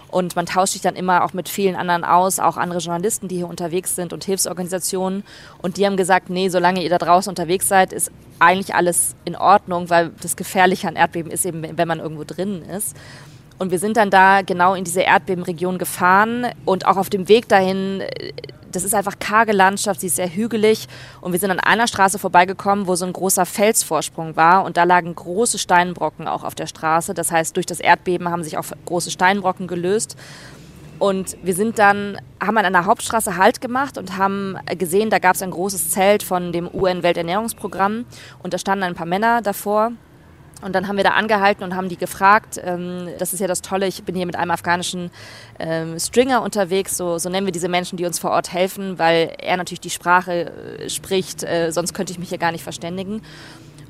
Und 0.09 0.36
man 0.36 0.45
tauscht 0.45 0.74
sich 0.74 0.81
dann 0.81 0.95
immer 0.95 1.24
auch 1.24 1.33
mit 1.33 1.50
vielen 1.50 1.75
anderen 1.75 2.03
aus, 2.03 2.39
auch 2.39 2.57
andere 2.57 2.80
Journalisten, 2.80 3.27
die 3.27 3.38
hier 3.38 3.50
unterwegs 3.50 3.95
sind 3.95 4.13
und 4.13 4.24
Hilfsorganisationen. 4.24 5.24
Und 5.62 5.77
die 5.77 5.86
haben 5.86 5.97
gesagt, 5.97 6.30
nee, 6.30 6.47
solange 6.47 6.83
ihr 6.83 6.89
da 6.89 6.97
draußen 6.97 7.30
unterwegs 7.30 7.68
seid, 7.68 7.92
ist 7.92 8.12
eigentlich 8.39 8.75
alles 8.75 9.15
in 9.25 9.36
Ordnung, 9.36 9.89
weil 9.89 10.12
das 10.21 10.36
Gefährliche 10.36 10.88
an 10.88 10.95
Erdbeben 10.95 11.31
ist 11.31 11.45
eben, 11.45 11.77
wenn 11.77 11.88
man 11.88 12.00
irgendwo 12.00 12.24
drin 12.24 12.62
ist. 12.63 12.95
Und 13.57 13.72
wir 13.72 13.80
sind 13.80 13.98
dann 13.98 14.10
da 14.10 14.42
genau 14.42 14.74
in 14.74 14.84
diese 14.84 15.02
Erdbebenregion 15.02 15.78
gefahren 15.78 16.48
und 16.66 16.86
auch 16.86 16.98
auf 16.98 17.10
dem 17.10 17.30
Weg 17.30 17.48
dahin, 17.48 18.04
das 18.72 18.84
ist 18.84 18.94
einfach 18.94 19.18
karge 19.19 19.54
Landschaft, 19.54 20.02
sie 20.02 20.07
ist 20.07 20.18
sehr 20.18 20.30
hügelig 20.30 20.88
und 21.22 21.31
wir 21.31 21.40
sind 21.40 21.52
an 21.52 21.62
einer 21.62 21.88
Straße 21.88 22.19
vorbeigekommen, 22.19 22.88
wo 22.88 22.96
so 22.96 23.06
ein 23.06 23.13
großer 23.13 23.46
Felsvorsprung 23.46 24.36
war 24.36 24.66
und 24.66 24.75
da 24.75 24.84
lagen 24.84 25.16
große 25.16 25.57
Steinbrocken 25.57 26.28
auch 26.28 26.44
auf 26.44 26.56
der 26.56 26.68
Straße. 26.68 27.13
Das 27.13 27.31
heißt, 27.31 27.56
durch 27.56 27.66
das 27.66 27.80
Erdbeben 27.80 28.30
haben 28.30 28.44
sich 28.44 28.57
auch 28.57 28.66
große 28.86 29.12
Steinbrocken 29.12 29.68
gelöst. 29.68 30.18
Und 30.98 31.38
wir 31.44 31.54
sind 31.54 31.78
dann, 31.78 32.18
haben 32.42 32.57
an 32.57 32.66
einer 32.66 32.86
Hauptstraße 32.86 33.36
Halt 33.36 33.60
gemacht 33.60 33.98
und 33.98 34.18
haben 34.18 34.57
gesehen, 34.78 35.10
da 35.10 35.19
gab 35.19 35.36
es 35.36 35.42
ein 35.42 35.52
großes 35.52 35.90
Zelt 35.90 36.24
von 36.24 36.54
dem 36.54 36.69
UN-Welternährungsprogramm 36.74 38.06
und 38.42 38.54
da 38.54 38.57
standen 38.57 38.84
ein 38.84 38.96
paar 38.96 39.06
Männer 39.06 39.42
davor 39.42 39.92
und 40.62 40.74
dann 40.74 40.88
haben 40.88 40.98
wir 40.98 41.04
da 41.04 41.12
angehalten 41.12 41.63
und 41.63 41.75
haben 41.75 41.90
die 41.90 41.98
gefragt. 41.98 42.60
Ähm, 42.63 43.10
das 43.19 43.34
ist 43.34 43.40
ja 43.40 43.48
das 43.48 43.62
Tolle, 43.62 43.88
ich 43.88 44.04
bin 44.04 44.16
hier 44.16 44.25
mit 44.25 44.36
einem 44.36 44.52
afghanischen 44.52 45.12
ähm, 45.60 46.00
Stringer 46.00 46.42
unterwegs, 46.42 46.98
so, 46.98 47.18
so 47.18 47.30
nennen 47.30 47.46
wir 47.46 47.52
diese 47.52 47.69
Menschen, 47.69 47.98
die 47.98 48.06
uns 48.06 48.19
vor 48.19 48.31
Ort 48.31 48.52
helfen, 48.54 48.98
weil 48.98 49.34
er 49.40 49.57
natürlich 49.57 49.81
die 49.81 49.90
Sprache 49.90 50.52
äh, 50.80 50.90
spricht, 50.90 51.44
äh, 51.44 51.72
sonst 51.72 51.94
könnte 51.94 52.12
ich 52.13 52.19
mich 52.19 52.30
hier 52.30 52.38
gar 52.38 52.52
nicht 52.52 52.63
verständigen. 52.63 53.22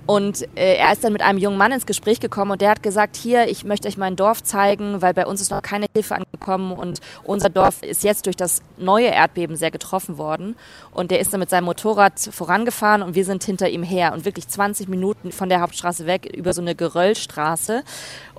Und 0.05 0.43
äh, 0.55 0.75
er 0.75 0.91
ist 0.91 1.03
dann 1.03 1.13
mit 1.13 1.23
einem 1.23 1.39
jungen 1.39 1.57
Mann 1.57 1.71
ins 1.71 1.87
Gespräch 1.87 2.19
gekommen 2.19 2.51
und 2.51 2.61
der 2.61 2.69
hat 2.69 2.83
gesagt, 2.83 3.15
hier, 3.15 3.47
ich 3.47 3.63
möchte 3.63 3.87
euch 3.87 3.97
mein 3.97 4.15
Dorf 4.15 4.43
zeigen, 4.43 5.01
weil 5.01 5.15
bei 5.15 5.25
uns 5.25 5.41
ist 5.41 5.49
noch 5.49 5.63
keine 5.63 5.87
Hilfe 5.93 6.15
angekommen 6.15 6.73
und 6.73 7.01
unser 7.23 7.49
Dorf 7.49 7.81
ist 7.81 8.03
jetzt 8.03 8.27
durch 8.27 8.35
das 8.35 8.61
neue 8.77 9.07
Erdbeben 9.07 9.55
sehr 9.55 9.71
getroffen 9.71 10.19
worden. 10.19 10.55
Und 10.91 11.09
der 11.09 11.19
ist 11.19 11.33
dann 11.33 11.39
mit 11.39 11.49
seinem 11.49 11.65
Motorrad 11.65 12.19
vorangefahren 12.19 13.01
und 13.01 13.15
wir 13.15 13.25
sind 13.25 13.43
hinter 13.43 13.69
ihm 13.69 13.81
her 13.81 14.13
und 14.13 14.25
wirklich 14.25 14.47
20 14.47 14.87
Minuten 14.89 15.31
von 15.31 15.49
der 15.49 15.61
Hauptstraße 15.61 16.05
weg 16.05 16.25
über 16.35 16.53
so 16.53 16.61
eine 16.61 16.75
Geröllstraße. 16.75 17.83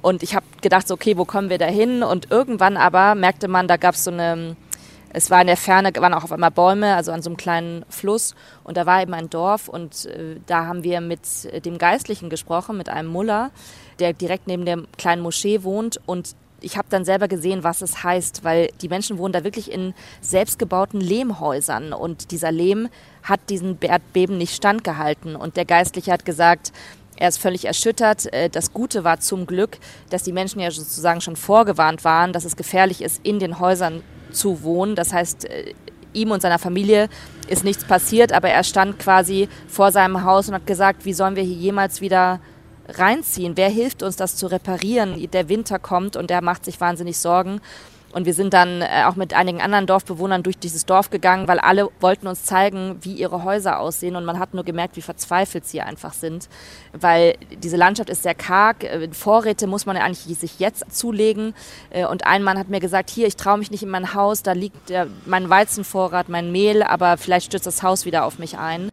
Und 0.02 0.23
ich 0.23 0.37
habe 0.37 0.46
gedacht, 0.62 0.87
so, 0.87 0.94
okay, 0.94 1.16
wo 1.16 1.25
kommen 1.25 1.50
wir 1.50 1.58
da 1.58 1.66
hin? 1.66 2.04
Und 2.04 2.30
irgendwann 2.30 2.76
aber 2.76 3.16
merkte 3.16 3.49
man, 3.49 3.66
da 3.66 3.76
gab 3.76 3.96
es 3.96 4.04
so 4.04 4.12
eine 4.12 4.54
es 5.16 5.30
war 5.30 5.40
in 5.40 5.46
der 5.46 5.56
Ferne, 5.56 5.92
waren 5.96 6.12
auch 6.12 6.25
auf 6.25 6.32
einmal 6.32 6.50
Bäume, 6.50 6.94
also 6.94 7.11
an 7.11 7.23
so 7.23 7.30
einem 7.30 7.38
kleinen 7.38 7.87
Fluss. 7.88 8.35
Und 8.64 8.76
da 8.76 8.85
war 8.85 9.00
eben 9.00 9.14
ein 9.14 9.30
Dorf 9.30 9.66
und 9.66 10.04
äh, 10.04 10.37
da 10.44 10.66
haben 10.66 10.85
wir 10.85 11.00
mit 11.00 11.20
dem 11.64 11.78
Geistlichen 11.78 12.28
gesprochen, 12.28 12.76
mit 12.76 12.90
einem 12.90 13.08
Muller, 13.08 13.50
der 13.99 14.12
direkt 14.12 14.46
neben 14.46 14.66
der 14.66 14.82
kleinen 14.99 15.23
Moschee 15.23 15.62
wohnt. 15.62 15.99
Und 16.04 16.37
ich 16.61 16.76
habe 16.76 16.88
dann 16.90 17.06
selber 17.06 17.28
gesehen, 17.28 17.64
was 17.64 17.80
es 17.80 18.04
heißt, 18.04 18.44
weil 18.44 18.68
die 18.82 18.90
Menschen 18.90 19.16
wohnen 19.16 19.32
da 19.32 19.42
wirklich 19.42 19.73
in 19.73 19.94
selbstgebauten 20.20 21.00
Lehmhäusern. 21.00 21.94
Und 21.94 22.30
dieser 22.30 22.52
Lehm 22.52 22.90
hat 23.23 23.40
diesen 23.49 23.80
Erdbeben 23.80 24.37
nicht 24.37 24.54
standgehalten. 24.54 25.35
Und 25.35 25.56
der 25.56 25.64
Geistliche 25.64 26.12
hat 26.12 26.26
gesagt, 26.26 26.73
er 27.16 27.28
ist 27.28 27.38
völlig 27.38 27.64
erschüttert. 27.64 28.30
Äh, 28.35 28.50
das 28.50 28.75
Gute 28.75 29.02
war 29.02 29.18
zum 29.20 29.46
Glück, 29.46 29.78
dass 30.11 30.25
die 30.25 30.32
Menschen 30.32 30.61
ja 30.61 30.70
sozusagen 30.70 31.23
schon 31.23 31.37
vorgewarnt 31.37 32.04
waren, 32.04 32.35
dass 32.35 32.44
es 32.44 32.54
gefährlich 32.54 33.00
ist, 33.00 33.25
in 33.25 33.38
den 33.38 33.61
Häusern 33.61 34.02
zu 34.37 34.62
wohnen. 34.62 34.95
Das 34.95 35.12
heißt, 35.12 35.45
äh, 35.47 35.75
ihm 36.12 36.31
und 36.31 36.43
seiner 36.43 36.59
Familie 36.59 37.09
ist 37.49 37.64
nichts 37.64 37.85
passiert, 37.85 38.33
aber 38.33 38.49
er 38.49 38.64
stand 38.64 38.99
quasi 38.99 39.49
vor 39.69 39.93
seinem 39.93 40.25
Haus 40.25 40.49
und 40.49 40.55
hat 40.55 40.66
gesagt, 40.66 41.05
wie 41.05 41.12
sollen 41.12 41.37
wir 41.37 41.43
hier 41.43 41.57
jemals 41.57 42.00
wieder 42.00 42.40
reinziehen? 42.88 43.57
Wer 43.57 43.69
hilft 43.69 44.02
uns, 44.02 44.16
das 44.16 44.37
zu 44.37 44.47
reparieren? 44.47 45.28
Der 45.33 45.49
Winter 45.49 45.78
kommt 45.78 46.16
und 46.16 46.31
er 46.31 46.43
macht 46.43 46.64
sich 46.64 46.81
wahnsinnig 46.81 47.19
Sorgen. 47.19 47.61
Und 48.12 48.25
wir 48.25 48.34
sind 48.34 48.54
dann 48.54 48.82
äh, 48.82 49.04
auch 49.06 49.16
mit 49.16 49.34
einigen 49.34 49.60
anderen 49.60 49.86
Dorfbewohnern 49.86 50.42
durch 50.42 50.58
dieses 50.58 50.86
Dorf 50.86 51.10
gegangen, 51.10 51.48
weil 51.48 51.58
alle 51.58 51.88
wollten 52.00 52.26
uns 52.26 52.44
zeigen, 52.44 52.98
wie 53.02 53.12
ihre 53.14 53.44
Häuser 53.44 53.78
aussehen. 53.78 54.16
Und 54.16 54.25
man 54.25 54.38
hat 54.38 54.54
nur 54.54 54.64
gemerkt, 54.64 54.96
wie 54.96 55.02
verzweifelt 55.02 55.66
sie 55.66 55.80
einfach 55.80 56.12
sind. 56.12 56.48
Weil 56.92 57.34
diese 57.62 57.76
Landschaft 57.76 58.08
ist 58.08 58.22
sehr 58.22 58.34
karg. 58.34 58.84
Äh, 58.84 59.08
Vorräte 59.12 59.66
muss 59.66 59.86
man 59.86 59.96
eigentlich 59.96 60.38
sich 60.38 60.58
jetzt 60.58 60.84
zulegen. 60.90 61.54
Äh, 61.90 62.06
und 62.06 62.26
ein 62.26 62.42
Mann 62.42 62.58
hat 62.58 62.68
mir 62.68 62.80
gesagt, 62.80 63.10
hier, 63.10 63.26
ich 63.26 63.36
traue 63.36 63.58
mich 63.58 63.70
nicht 63.70 63.82
in 63.82 63.90
mein 63.90 64.14
Haus, 64.14 64.42
da 64.42 64.52
liegt 64.52 64.92
mein 65.26 65.50
Weizenvorrat, 65.50 66.28
mein 66.28 66.52
Mehl, 66.52 66.82
aber 66.82 67.16
vielleicht 67.16 67.46
stürzt 67.46 67.66
das 67.66 67.82
Haus 67.82 68.04
wieder 68.04 68.25
auf 68.25 68.38
mich 68.38 68.56
ein. 68.58 68.88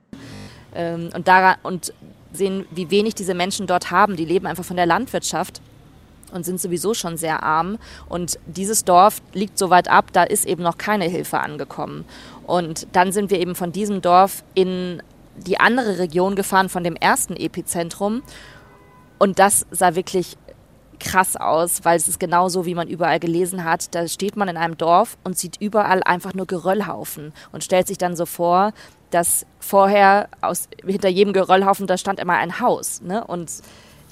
Ähm, 0.75 1.09
und, 1.13 1.27
daran, 1.27 1.55
und 1.63 1.93
sehen, 2.33 2.65
wie 2.71 2.89
wenig 2.89 3.15
diese 3.15 3.33
Menschen 3.33 3.67
dort 3.67 3.91
haben. 3.91 4.15
Die 4.15 4.25
leben 4.25 4.47
einfach 4.47 4.65
von 4.65 4.75
der 4.75 4.85
Landwirtschaft 4.85 5.61
und 6.33 6.43
sind 6.43 6.59
sowieso 6.59 6.93
schon 6.93 7.17
sehr 7.17 7.43
arm. 7.43 7.77
Und 8.09 8.39
dieses 8.45 8.83
Dorf 8.83 9.21
liegt 9.33 9.57
so 9.57 9.69
weit 9.69 9.89
ab, 9.89 10.07
da 10.13 10.23
ist 10.23 10.45
eben 10.45 10.63
noch 10.63 10.77
keine 10.77 11.05
Hilfe 11.05 11.39
angekommen. 11.39 12.05
Und 12.45 12.87
dann 12.91 13.11
sind 13.11 13.31
wir 13.31 13.39
eben 13.39 13.55
von 13.55 13.71
diesem 13.71 14.01
Dorf 14.01 14.43
in 14.53 15.01
die 15.37 15.59
andere 15.59 15.99
Region 15.99 16.35
gefahren, 16.35 16.69
von 16.69 16.83
dem 16.83 16.95
ersten 16.95 17.35
Epizentrum. 17.35 18.21
Und 19.17 19.39
das 19.39 19.65
sah 19.71 19.95
wirklich 19.95 20.37
krass 20.99 21.35
aus, 21.35 21.83
weil 21.83 21.97
es 21.97 22.07
ist 22.07 22.19
genauso, 22.19 22.65
wie 22.65 22.75
man 22.75 22.87
überall 22.87 23.19
gelesen 23.19 23.63
hat. 23.63 23.93
Da 23.93 24.07
steht 24.07 24.35
man 24.35 24.47
in 24.47 24.57
einem 24.57 24.77
Dorf 24.77 25.17
und 25.23 25.37
sieht 25.37 25.57
überall 25.59 26.01
einfach 26.03 26.33
nur 26.33 26.47
Geröllhaufen 26.47 27.33
und 27.51 27.63
stellt 27.63 27.87
sich 27.87 27.97
dann 27.97 28.15
so 28.15 28.25
vor, 28.25 28.73
dass 29.11 29.45
vorher 29.59 30.29
aus, 30.41 30.69
hinter 30.83 31.09
jedem 31.09 31.33
Geröllhaufen, 31.33 31.87
da 31.87 31.97
stand 31.97 32.19
immer 32.19 32.33
ein 32.33 32.59
Haus. 32.59 33.01
Ne? 33.01 33.23
Und 33.23 33.51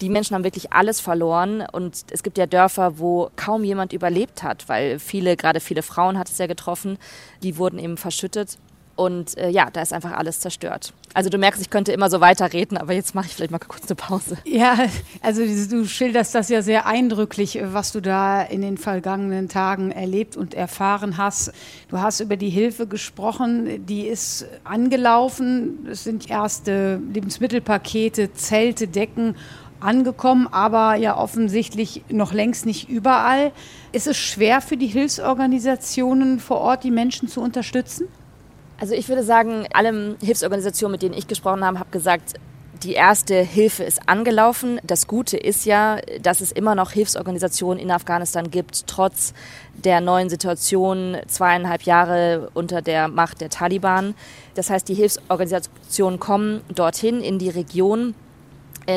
die 0.01 0.10
Menschen 0.10 0.36
haben 0.36 0.43
wirklich 0.43 0.74
alles 0.74 1.00
verloren 1.00 1.63
und 1.72 2.05
es 2.12 2.24
gibt 2.24 2.38
ja 2.38 2.48
Dörfer, 2.48 3.00
wo 3.00 3.29
kaum 3.36 3.63
jemand 3.63 3.93
überlebt 3.93 4.43
hat, 4.43 4.67
weil 4.67 5.00
viele, 5.00 5.38
gerade 5.38 5.60
viele 5.60 5.84
Frauen 5.84 6.17
hat 6.17 6.29
es 6.29 6.38
ja 6.38 6.48
getroffen, 6.48 6.98
die 7.43 7.58
wurden 7.58 7.79
eben 7.79 7.98
verschüttet 7.98 8.58
und 8.96 9.38
äh, 9.38 9.50
ja, 9.50 9.70
da 9.72 9.81
ist 9.81 9.93
einfach 9.93 10.12
alles 10.12 10.41
zerstört. 10.41 10.93
Also 11.13 11.29
du 11.29 11.38
merkst, 11.38 11.62
ich 11.62 11.70
könnte 11.70 11.91
immer 11.91 12.10
so 12.10 12.22
weiterreden, 12.22 12.77
aber 12.77 12.93
jetzt 12.93 13.15
mache 13.15 13.25
ich 13.27 13.34
vielleicht 13.34 13.51
mal 13.51 13.60
kurz 13.60 13.88
eine 13.88 13.96
Pause. 13.96 14.38
Ja, 14.46 14.77
also 15.22 15.41
du 15.43 15.86
schilderst 15.86 16.36
das 16.36 16.50
ja 16.50 16.62
sehr 16.62 16.86
eindrücklich, 16.86 17.60
was 17.63 17.91
du 17.91 18.00
da 18.00 18.41
in 18.41 18.62
den 18.62 18.77
vergangenen 18.77 19.50
Tagen 19.50 19.91
erlebt 19.91 20.38
und 20.38 20.53
erfahren 20.53 21.17
hast. 21.17 21.51
Du 21.89 22.00
hast 22.00 22.20
über 22.20 22.38
die 22.38 22.50
Hilfe 22.50 22.86
gesprochen, 22.86 23.86
die 23.86 24.08
ist 24.08 24.46
angelaufen. 24.63 25.88
Es 25.89 26.03
sind 26.03 26.29
erste 26.29 27.01
Lebensmittelpakete, 27.12 28.34
Zelte, 28.34 28.88
Decken 28.88 29.36
angekommen, 29.82 30.48
aber 30.52 30.96
ja 30.96 31.18
offensichtlich 31.18 32.04
noch 32.10 32.34
längst 32.34 32.66
nicht 32.66 32.90
überall. 32.90 33.52
Ist 33.92 34.08
es 34.08 34.18
schwer 34.18 34.62
für 34.62 34.78
die 34.78 34.88
Hilfsorganisationen 34.88 36.40
vor 36.40 36.60
Ort, 36.60 36.84
die 36.84 36.92
Menschen 36.92 37.28
zu 37.28 37.42
unterstützen? 37.42 38.08
Also 38.80 38.96
ich 38.96 39.10
würde 39.10 39.24
sagen, 39.24 39.68
alle 39.74 40.16
Hilfsorganisationen, 40.24 40.94
mit 40.94 41.02
denen 41.04 41.14
ich 41.14 41.28
gesprochen 41.28 41.64
habe, 41.64 41.80
haben 41.80 41.92
gesagt, 41.92 42.34
die 42.84 42.94
erste 42.94 43.36
Hilfe 43.36 43.84
ist 43.84 44.10
angelaufen. 44.10 44.80
Das 44.84 45.06
Gute 45.06 45.38
ist 45.38 45.66
ja, 45.66 46.00
dass 46.22 46.42
es 46.42 46.52
immer 46.52 46.74
noch 46.74 46.92
Hilfsorganisationen 46.92 47.78
in 47.78 47.92
Afghanistan 47.92 48.50
gibt, 48.50 48.88
trotz 48.88 49.34
der 49.76 50.02
neuen 50.02 50.30
Situation 50.30 51.18
zweieinhalb 51.28 51.84
Jahre 51.84 52.50
unter 52.56 52.82
der 52.82 53.08
Macht 53.08 53.42
der 53.42 53.50
Taliban. 53.50 54.16
Das 54.56 54.72
heißt, 54.72 54.88
die 54.90 54.96
Hilfsorganisationen 54.96 56.20
kommen 56.20 56.62
dorthin 56.74 57.22
in 57.22 57.38
die 57.38 57.50
Region 57.50 58.16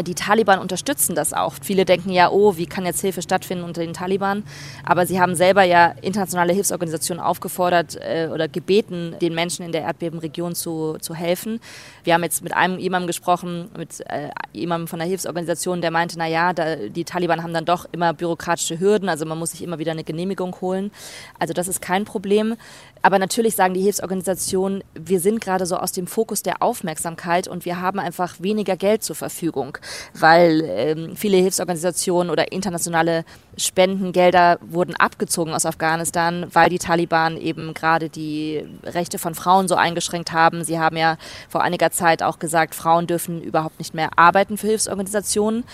die 0.02 0.14
Taliban 0.14 0.58
unterstützen 0.58 1.14
das 1.14 1.32
auch. 1.32 1.54
Viele 1.62 1.84
denken 1.84 2.10
ja, 2.10 2.30
oh, 2.30 2.56
wie 2.56 2.66
kann 2.66 2.86
jetzt 2.86 3.00
Hilfe 3.00 3.22
stattfinden 3.22 3.64
unter 3.64 3.82
den 3.82 3.92
Taliban? 3.92 4.42
Aber 4.84 5.06
sie 5.06 5.20
haben 5.20 5.34
selber 5.34 5.62
ja 5.62 5.94
internationale 6.00 6.52
Hilfsorganisationen 6.52 7.22
aufgefordert 7.22 7.96
äh, 7.96 8.28
oder 8.32 8.48
gebeten, 8.48 9.14
den 9.20 9.34
Menschen 9.34 9.64
in 9.64 9.72
der 9.72 9.82
Erdbebenregion 9.82 10.54
zu, 10.54 10.96
zu 11.00 11.14
helfen. 11.14 11.60
Wir 12.02 12.14
haben 12.14 12.22
jetzt 12.22 12.42
mit 12.42 12.54
einem 12.54 12.78
jemandem 12.78 13.06
gesprochen, 13.06 13.70
mit 13.76 14.00
äh, 14.08 14.30
jemandem 14.52 14.88
von 14.88 14.98
der 14.98 15.08
Hilfsorganisation, 15.08 15.80
der 15.80 15.90
meinte, 15.90 16.16
na 16.18 16.26
ja, 16.26 16.52
da, 16.52 16.76
die 16.76 17.04
Taliban 17.04 17.42
haben 17.42 17.52
dann 17.52 17.64
doch 17.64 17.86
immer 17.92 18.14
bürokratische 18.14 18.80
Hürden, 18.80 19.08
also 19.08 19.26
man 19.26 19.38
muss 19.38 19.52
sich 19.52 19.62
immer 19.62 19.78
wieder 19.78 19.92
eine 19.92 20.04
Genehmigung 20.04 20.56
holen. 20.60 20.90
Also 21.38 21.52
das 21.52 21.68
ist 21.68 21.80
kein 21.80 22.04
Problem. 22.04 22.56
Aber 23.04 23.18
natürlich 23.18 23.54
sagen 23.54 23.74
die 23.74 23.82
Hilfsorganisationen, 23.82 24.82
wir 24.94 25.20
sind 25.20 25.42
gerade 25.42 25.66
so 25.66 25.76
aus 25.76 25.92
dem 25.92 26.06
Fokus 26.06 26.42
der 26.42 26.62
Aufmerksamkeit 26.62 27.46
und 27.46 27.66
wir 27.66 27.78
haben 27.78 27.98
einfach 27.98 28.36
weniger 28.40 28.78
Geld 28.78 29.02
zur 29.02 29.14
Verfügung, 29.14 29.76
weil 30.14 30.64
ähm, 30.66 31.14
viele 31.14 31.36
Hilfsorganisationen 31.36 32.30
oder 32.30 32.50
internationale 32.50 33.26
Spendengelder 33.58 34.58
wurden 34.62 34.96
abgezogen 34.96 35.52
aus 35.52 35.66
Afghanistan, 35.66 36.46
weil 36.54 36.70
die 36.70 36.78
Taliban 36.78 37.36
eben 37.36 37.74
gerade 37.74 38.08
die 38.08 38.64
Rechte 38.82 39.18
von 39.18 39.34
Frauen 39.34 39.68
so 39.68 39.74
eingeschränkt 39.74 40.32
haben. 40.32 40.64
Sie 40.64 40.78
haben 40.78 40.96
ja 40.96 41.18
vor 41.50 41.62
einiger 41.62 41.90
Zeit 41.90 42.22
auch 42.22 42.38
gesagt, 42.38 42.74
Frauen 42.74 43.06
dürfen 43.06 43.42
überhaupt 43.42 43.80
nicht 43.80 43.92
mehr 43.92 44.18
arbeiten 44.18 44.56
für 44.56 44.68
Hilfsorganisationen. 44.68 45.64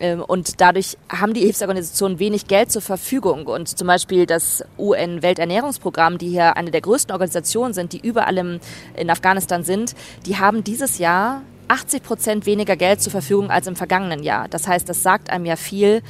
Ähm, 0.00 0.22
und 0.22 0.60
dadurch 0.60 0.96
haben 1.10 1.34
die 1.34 1.40
Hilfsorganisationen 1.40 2.18
wenig 2.18 2.46
Geld 2.46 2.70
zur 2.70 2.82
Verfügung. 2.82 3.46
Und 3.46 3.68
zum 3.68 3.86
Beispiel 3.86 4.26
das 4.26 4.64
UN-Welternährungsprogramm, 4.78 6.18
die 6.18 6.28
hier 6.28 6.56
eine 6.56 6.70
der 6.70 6.80
größten 6.80 7.12
Organisationen 7.12 7.74
sind, 7.74 7.92
die 7.92 8.00
überall 8.00 8.36
in 8.96 9.10
Afghanistan 9.10 9.64
sind, 9.64 9.94
die 10.26 10.36
haben 10.36 10.64
dieses 10.64 10.98
Jahr 10.98 11.42
80 11.68 12.02
Prozent 12.02 12.46
weniger 12.46 12.76
Geld 12.76 13.00
zur 13.00 13.10
Verfügung 13.10 13.50
als 13.50 13.66
im 13.66 13.76
vergangenen 13.76 14.22
Jahr. 14.22 14.48
Das 14.48 14.68
heißt, 14.68 14.88
das 14.88 15.02
sagt 15.02 15.30
einem 15.30 15.46
ja 15.46 15.56
viel, 15.56 16.02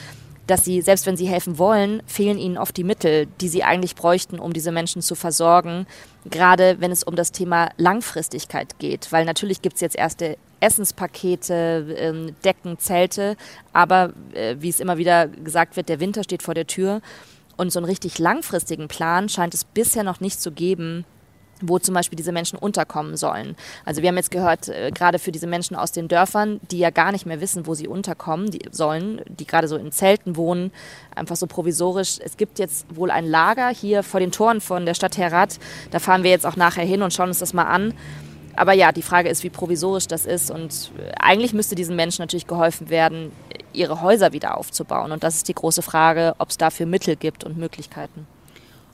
dass 0.46 0.64
sie, 0.64 0.80
selbst 0.80 1.06
wenn 1.06 1.16
sie 1.16 1.26
helfen 1.26 1.58
wollen, 1.58 2.02
fehlen 2.06 2.38
ihnen 2.38 2.58
oft 2.58 2.76
die 2.76 2.84
Mittel, 2.84 3.26
die 3.40 3.48
sie 3.48 3.64
eigentlich 3.64 3.96
bräuchten, 3.96 4.38
um 4.38 4.52
diese 4.52 4.72
Menschen 4.72 5.02
zu 5.02 5.14
versorgen, 5.14 5.86
gerade 6.30 6.76
wenn 6.80 6.92
es 6.92 7.02
um 7.02 7.16
das 7.16 7.32
Thema 7.32 7.70
Langfristigkeit 7.76 8.78
geht. 8.78 9.10
Weil 9.10 9.24
natürlich 9.24 9.62
gibt 9.62 9.74
es 9.76 9.80
jetzt 9.80 9.96
erste 9.96 10.36
Essenspakete, 10.60 11.96
ähm, 11.98 12.36
Decken, 12.44 12.78
Zelte. 12.78 13.36
Aber 13.72 14.12
äh, 14.34 14.56
wie 14.60 14.68
es 14.68 14.80
immer 14.80 14.98
wieder 14.98 15.28
gesagt 15.28 15.76
wird, 15.76 15.88
der 15.88 16.00
Winter 16.00 16.22
steht 16.22 16.42
vor 16.42 16.54
der 16.54 16.66
Tür. 16.66 17.00
Und 17.56 17.72
so 17.72 17.78
einen 17.78 17.86
richtig 17.86 18.18
langfristigen 18.18 18.86
Plan 18.86 19.28
scheint 19.28 19.54
es 19.54 19.64
bisher 19.64 20.04
noch 20.04 20.20
nicht 20.20 20.40
zu 20.40 20.52
geben, 20.52 21.04
wo 21.62 21.78
zum 21.78 21.94
Beispiel 21.94 22.16
diese 22.16 22.32
Menschen 22.32 22.58
unterkommen 22.58 23.16
sollen. 23.16 23.56
Also 23.84 24.02
wir 24.02 24.08
haben 24.08 24.16
jetzt 24.16 24.30
gehört, 24.30 24.68
äh, 24.68 24.90
gerade 24.92 25.18
für 25.18 25.32
diese 25.32 25.46
Menschen 25.46 25.76
aus 25.76 25.92
den 25.92 26.08
Dörfern, 26.08 26.60
die 26.70 26.78
ja 26.78 26.90
gar 26.90 27.12
nicht 27.12 27.26
mehr 27.26 27.40
wissen, 27.40 27.66
wo 27.66 27.74
sie 27.74 27.88
unterkommen 27.88 28.50
die 28.50 28.62
sollen, 28.70 29.20
die 29.28 29.46
gerade 29.46 29.68
so 29.68 29.76
in 29.76 29.92
Zelten 29.92 30.36
wohnen, 30.36 30.72
einfach 31.14 31.36
so 31.36 31.46
provisorisch. 31.46 32.18
Es 32.22 32.36
gibt 32.36 32.58
jetzt 32.58 32.86
wohl 32.94 33.10
ein 33.10 33.26
Lager 33.26 33.68
hier 33.68 34.02
vor 34.02 34.20
den 34.20 34.32
Toren 34.32 34.60
von 34.60 34.86
der 34.86 34.94
Stadt 34.94 35.16
Herat. 35.16 35.58
Da 35.90 35.98
fahren 35.98 36.22
wir 36.22 36.30
jetzt 36.30 36.46
auch 36.46 36.56
nachher 36.56 36.84
hin 36.84 37.02
und 37.02 37.12
schauen 37.12 37.28
uns 37.28 37.38
das 37.38 37.52
mal 37.52 37.64
an. 37.64 37.94
Aber 38.56 38.72
ja, 38.72 38.90
die 38.90 39.02
Frage 39.02 39.28
ist, 39.28 39.44
wie 39.44 39.50
provisorisch 39.50 40.06
das 40.06 40.26
ist. 40.26 40.50
Und 40.50 40.90
äh, 40.98 41.12
eigentlich 41.20 41.52
müsste 41.52 41.74
diesen 41.74 41.96
Menschen 41.96 42.22
natürlich 42.22 42.46
geholfen 42.46 42.88
werden, 42.88 43.32
ihre 43.72 44.00
Häuser 44.00 44.32
wieder 44.32 44.56
aufzubauen. 44.56 45.12
Und 45.12 45.22
das 45.22 45.36
ist 45.36 45.48
die 45.48 45.54
große 45.54 45.82
Frage, 45.82 46.34
ob 46.38 46.50
es 46.50 46.56
dafür 46.56 46.86
Mittel 46.86 47.16
gibt 47.16 47.44
und 47.44 47.56
Möglichkeiten. 47.56 48.26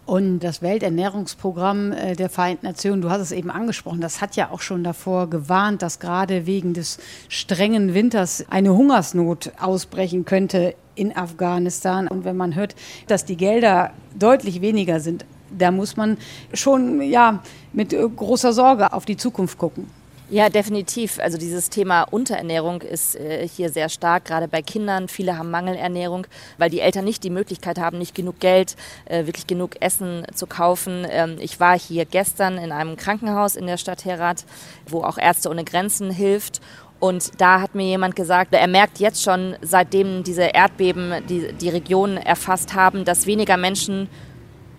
Und 0.04 0.40
das 0.40 0.62
Welternährungsprogramm 0.62 1.92
äh, 1.92 2.16
der 2.16 2.28
Vereinten 2.28 2.66
Nationen, 2.66 3.02
du 3.02 3.10
hast 3.10 3.20
es 3.20 3.32
eben 3.32 3.50
angesprochen, 3.50 4.00
das 4.00 4.20
hat 4.20 4.34
ja 4.36 4.50
auch 4.50 4.60
schon 4.60 4.82
davor 4.82 5.30
gewarnt, 5.30 5.80
dass 5.82 6.00
gerade 6.00 6.46
wegen 6.46 6.74
des 6.74 6.98
strengen 7.28 7.94
Winters 7.94 8.44
eine 8.50 8.74
Hungersnot 8.74 9.52
ausbrechen 9.60 10.24
könnte 10.24 10.74
in 10.96 11.16
Afghanistan. 11.16 12.08
Und 12.08 12.24
wenn 12.24 12.36
man 12.36 12.54
hört, 12.54 12.74
dass 13.06 13.24
die 13.24 13.36
Gelder 13.36 13.92
deutlich 14.18 14.60
weniger 14.60 15.00
sind 15.00 15.24
da 15.58 15.70
muss 15.70 15.96
man 15.96 16.18
schon 16.52 17.02
ja, 17.02 17.42
mit 17.72 17.92
äh, 17.92 18.08
großer 18.08 18.52
Sorge 18.52 18.92
auf 18.92 19.04
die 19.04 19.16
Zukunft 19.16 19.58
gucken. 19.58 19.86
Ja, 20.32 20.48
definitiv. 20.48 21.18
Also 21.18 21.36
dieses 21.36 21.68
Thema 21.68 22.04
Unterernährung 22.04 22.80
ist 22.80 23.16
äh, 23.16 23.46
hier 23.46 23.68
sehr 23.68 23.90
stark, 23.90 24.24
gerade 24.24 24.48
bei 24.48 24.62
Kindern. 24.62 25.08
Viele 25.08 25.36
haben 25.36 25.50
Mangelernährung, 25.50 26.26
weil 26.56 26.70
die 26.70 26.80
Eltern 26.80 27.04
nicht 27.04 27.22
die 27.22 27.28
Möglichkeit 27.28 27.78
haben, 27.78 27.98
nicht 27.98 28.14
genug 28.14 28.40
Geld, 28.40 28.74
äh, 29.04 29.26
wirklich 29.26 29.46
genug 29.46 29.76
Essen 29.82 30.24
zu 30.34 30.46
kaufen. 30.46 31.06
Ähm, 31.10 31.36
ich 31.38 31.60
war 31.60 31.78
hier 31.78 32.06
gestern 32.06 32.56
in 32.56 32.72
einem 32.72 32.96
Krankenhaus 32.96 33.56
in 33.56 33.66
der 33.66 33.76
Stadt 33.76 34.06
Herat, 34.06 34.46
wo 34.88 35.02
auch 35.02 35.18
Ärzte 35.18 35.50
ohne 35.50 35.64
Grenzen 35.64 36.10
hilft. 36.10 36.62
Und 36.98 37.38
da 37.38 37.60
hat 37.60 37.74
mir 37.74 37.84
jemand 37.84 38.16
gesagt, 38.16 38.54
er 38.54 38.68
merkt 38.68 39.00
jetzt 39.00 39.22
schon, 39.22 39.56
seitdem 39.60 40.22
diese 40.22 40.44
Erdbeben 40.44 41.12
die, 41.28 41.52
die 41.52 41.68
Region 41.68 42.16
erfasst 42.16 42.72
haben, 42.72 43.04
dass 43.04 43.26
weniger 43.26 43.58
Menschen 43.58 44.08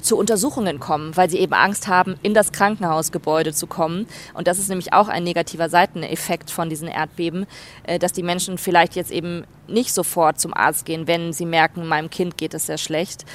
zu 0.04 0.18
Untersuchungen 0.18 0.80
kommen, 0.80 1.16
weil 1.18 1.30
sie 1.30 1.40
eben 1.40 1.54
Angst 1.54 1.88
haben, 1.88 2.16
in 2.22 2.34
das 2.34 2.52
Krankenhausgebäude 2.52 3.54
zu 3.54 3.68
kommen. 3.68 4.08
Und 4.34 4.48
das 4.48 4.60
ist 4.60 4.70
nämlich 4.70 4.94
auch 4.94 5.08
ein 5.08 5.24
negativer 5.24 5.70
Seiteneffekt 5.70 6.52
von 6.52 6.70
diesen 6.70 6.88
Erdbeben, 6.88 7.48
äh, 7.84 8.00
dass 8.00 8.12
die 8.12 8.24
Menschen 8.24 8.58
vielleicht 8.58 8.96
jetzt 8.96 9.12
eben 9.12 9.46
nicht 9.68 9.94
sofort 9.94 10.40
zum 10.40 10.54
Arzt 10.54 10.86
gehen, 10.86 11.08
wenn 11.08 11.34
sie 11.34 11.46
merken, 11.46 11.88
meinem 11.88 12.10
Kind 12.10 12.38
geht 12.38 12.54
es 12.54 12.66
sehr 12.66 12.78
schlecht, 12.78 13.26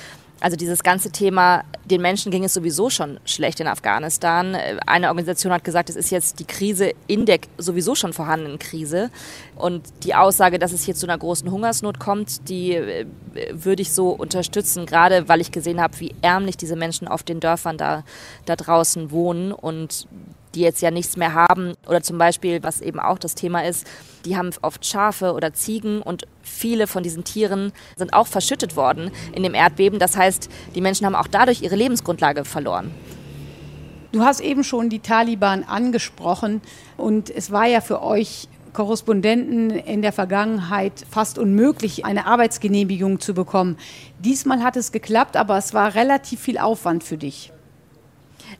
also 0.40 0.56
dieses 0.56 0.82
ganze 0.82 1.10
Thema, 1.10 1.64
den 1.84 2.00
Menschen 2.00 2.30
ging 2.30 2.44
es 2.44 2.54
sowieso 2.54 2.90
schon 2.90 3.18
schlecht 3.24 3.58
in 3.60 3.66
Afghanistan. 3.66 4.56
Eine 4.86 5.08
Organisation 5.08 5.52
hat 5.52 5.64
gesagt, 5.64 5.90
es 5.90 5.96
ist 5.96 6.10
jetzt 6.10 6.38
die 6.38 6.44
Krise 6.44 6.92
in 7.06 7.26
der 7.26 7.40
sowieso 7.56 7.94
schon 7.94 8.12
vorhandenen 8.12 8.58
Krise. 8.58 9.10
Und 9.56 9.82
die 10.04 10.14
Aussage, 10.14 10.58
dass 10.58 10.72
es 10.72 10.84
hier 10.84 10.94
zu 10.94 11.06
einer 11.06 11.18
großen 11.18 11.50
Hungersnot 11.50 11.98
kommt, 11.98 12.48
die 12.48 12.74
äh, 12.74 13.06
würde 13.50 13.82
ich 13.82 13.92
so 13.92 14.10
unterstützen, 14.10 14.86
gerade 14.86 15.28
weil 15.28 15.40
ich 15.40 15.50
gesehen 15.50 15.80
habe, 15.80 15.98
wie 15.98 16.14
ärmlich 16.22 16.56
diese 16.56 16.76
Menschen 16.76 17.08
auf 17.08 17.22
den 17.22 17.40
Dörfern 17.40 17.76
da, 17.76 18.04
da 18.44 18.54
draußen 18.54 19.10
wohnen 19.10 19.52
und 19.52 20.06
die 20.54 20.60
jetzt 20.60 20.82
ja 20.82 20.90
nichts 20.90 21.16
mehr 21.16 21.34
haben. 21.34 21.74
Oder 21.86 22.02
zum 22.02 22.18
Beispiel, 22.18 22.62
was 22.62 22.80
eben 22.80 23.00
auch 23.00 23.18
das 23.18 23.34
Thema 23.34 23.64
ist, 23.64 23.86
die 24.24 24.36
haben 24.36 24.50
oft 24.62 24.84
Schafe 24.84 25.32
oder 25.32 25.52
Ziegen 25.52 26.02
und 26.02 26.26
viele 26.42 26.86
von 26.86 27.02
diesen 27.02 27.24
Tieren 27.24 27.72
sind 27.96 28.12
auch 28.12 28.26
verschüttet 28.26 28.76
worden 28.76 29.10
in 29.34 29.42
dem 29.42 29.54
Erdbeben. 29.54 29.98
Das 29.98 30.16
heißt, 30.16 30.48
die 30.74 30.80
Menschen 30.80 31.06
haben 31.06 31.14
auch 31.14 31.28
dadurch 31.28 31.62
ihre 31.62 31.76
Lebensgrundlage 31.76 32.44
verloren. 32.44 32.90
Du 34.12 34.22
hast 34.22 34.40
eben 34.40 34.64
schon 34.64 34.88
die 34.88 35.00
Taliban 35.00 35.64
angesprochen 35.64 36.62
und 36.96 37.28
es 37.28 37.50
war 37.50 37.66
ja 37.66 37.82
für 37.82 38.02
euch 38.02 38.48
Korrespondenten 38.72 39.70
in 39.70 40.02
der 40.02 40.12
Vergangenheit 40.12 41.04
fast 41.10 41.38
unmöglich, 41.38 42.04
eine 42.04 42.26
Arbeitsgenehmigung 42.26 43.20
zu 43.20 43.34
bekommen. 43.34 43.76
Diesmal 44.20 44.62
hat 44.62 44.76
es 44.76 44.92
geklappt, 44.92 45.36
aber 45.36 45.58
es 45.58 45.74
war 45.74 45.94
relativ 45.94 46.40
viel 46.40 46.58
Aufwand 46.58 47.04
für 47.04 47.16
dich. 47.18 47.52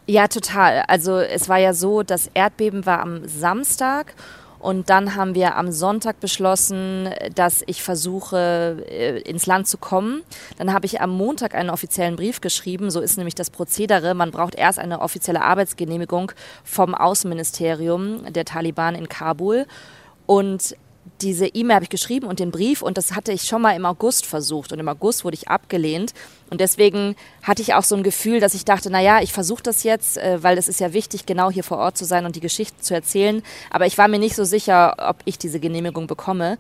Ja, 0.07 0.29
total. 0.29 0.85
Also 0.89 1.19
es 1.19 1.49
war 1.49 1.59
ja 1.59 1.75
so, 1.75 2.03
das 2.03 2.31
Erdbeben 2.35 2.87
war 2.87 3.01
am 3.01 3.27
Samstag 3.29 4.15
und 4.59 4.91
dann 4.91 5.15
haben 5.15 5.35
wir 5.35 5.57
am 5.57 5.71
Sonntag 5.71 6.19
beschlossen, 6.21 7.11
dass 7.35 7.63
ich 7.67 7.83
versuche, 7.83 8.85
äh, 8.89 9.21
ins 9.21 9.47
Land 9.47 9.69
zu 9.69 9.79
kommen. 9.79 10.23
Dann 10.57 10.73
habe 10.73 10.87
ich 10.87 11.01
am 11.01 11.11
Montag 11.11 11.55
einen 11.55 11.71
offiziellen 11.71 12.17
Brief 12.17 12.41
geschrieben. 12.41 12.91
So 12.91 13.01
ist 13.01 13.17
nämlich 13.17 13.37
das 13.37 13.51
Prozedere. 13.51 14.15
Man 14.15 14.33
braucht 14.33 14.57
erst 14.57 14.79
eine 14.79 15.01
offizielle 15.01 15.43
Arbeitsgenehmigung 15.43 16.33
vom 16.65 16.95
Außenministerium 16.95 18.33
der 18.33 18.45
Taliban 18.45 18.97
in 18.97 19.09
Kabul. 19.09 19.67
Und 20.27 20.77
diese 21.21 21.47
E-Mail 21.47 21.77
habe 21.77 21.85
ich 21.85 21.91
geschrieben 21.91 22.27
und 22.27 22.41
den 22.41 22.51
Brief 22.51 22.83
und 22.83 22.99
das 22.99 23.15
hatte 23.15 23.33
ich 23.33 23.43
schon 23.43 23.63
mal 23.63 23.77
im 23.77 23.85
August 23.85 24.27
versucht 24.27 24.73
und 24.73 24.79
im 24.79 24.89
August 24.89 25.25
wurde 25.25 25.35
ich 25.35 25.49
abgelehnt 25.49 26.15
und 26.51 26.61
deswegen 26.61 27.17
hatte 27.43 27.63
ich 27.63 27.75
auch 27.75 27.83
so 27.83 27.95
ein 27.97 28.03
Gefühl, 28.03 28.41
dass 28.41 28.55
ich 28.55 28.65
dachte, 28.65 28.89
na 28.91 29.01
ja, 29.01 29.21
ich 29.21 29.33
versuche 29.33 29.63
das 29.63 29.83
jetzt, 29.83 30.19
äh, 30.19 30.43
weil 30.43 30.59
es 30.59 30.69
ist 30.69 30.81
ja 30.81 30.93
wichtig, 30.93 31.27
genau 31.27 31.51
hier 31.51 31.65
vor 31.65 31.79
Ort 31.79 31.99
zu 31.99 32.05
sein 32.05 32.27
und 32.27 32.37
die 32.37 32.41
Geschichte 32.41 32.81
zu 32.81 32.95
erzählen, 32.95 33.43
aber 33.71 33.87
ich 33.87 33.99
war 33.99 34.09
mir 34.09 34.19
nicht 34.19 34.37
so 34.37 34.45
sicher, 34.45 34.97
ob 34.99 35.17
ich 35.25 35.39
diese 35.39 35.61
Genehmigung 35.61 36.07
bekomme. 36.07 36.59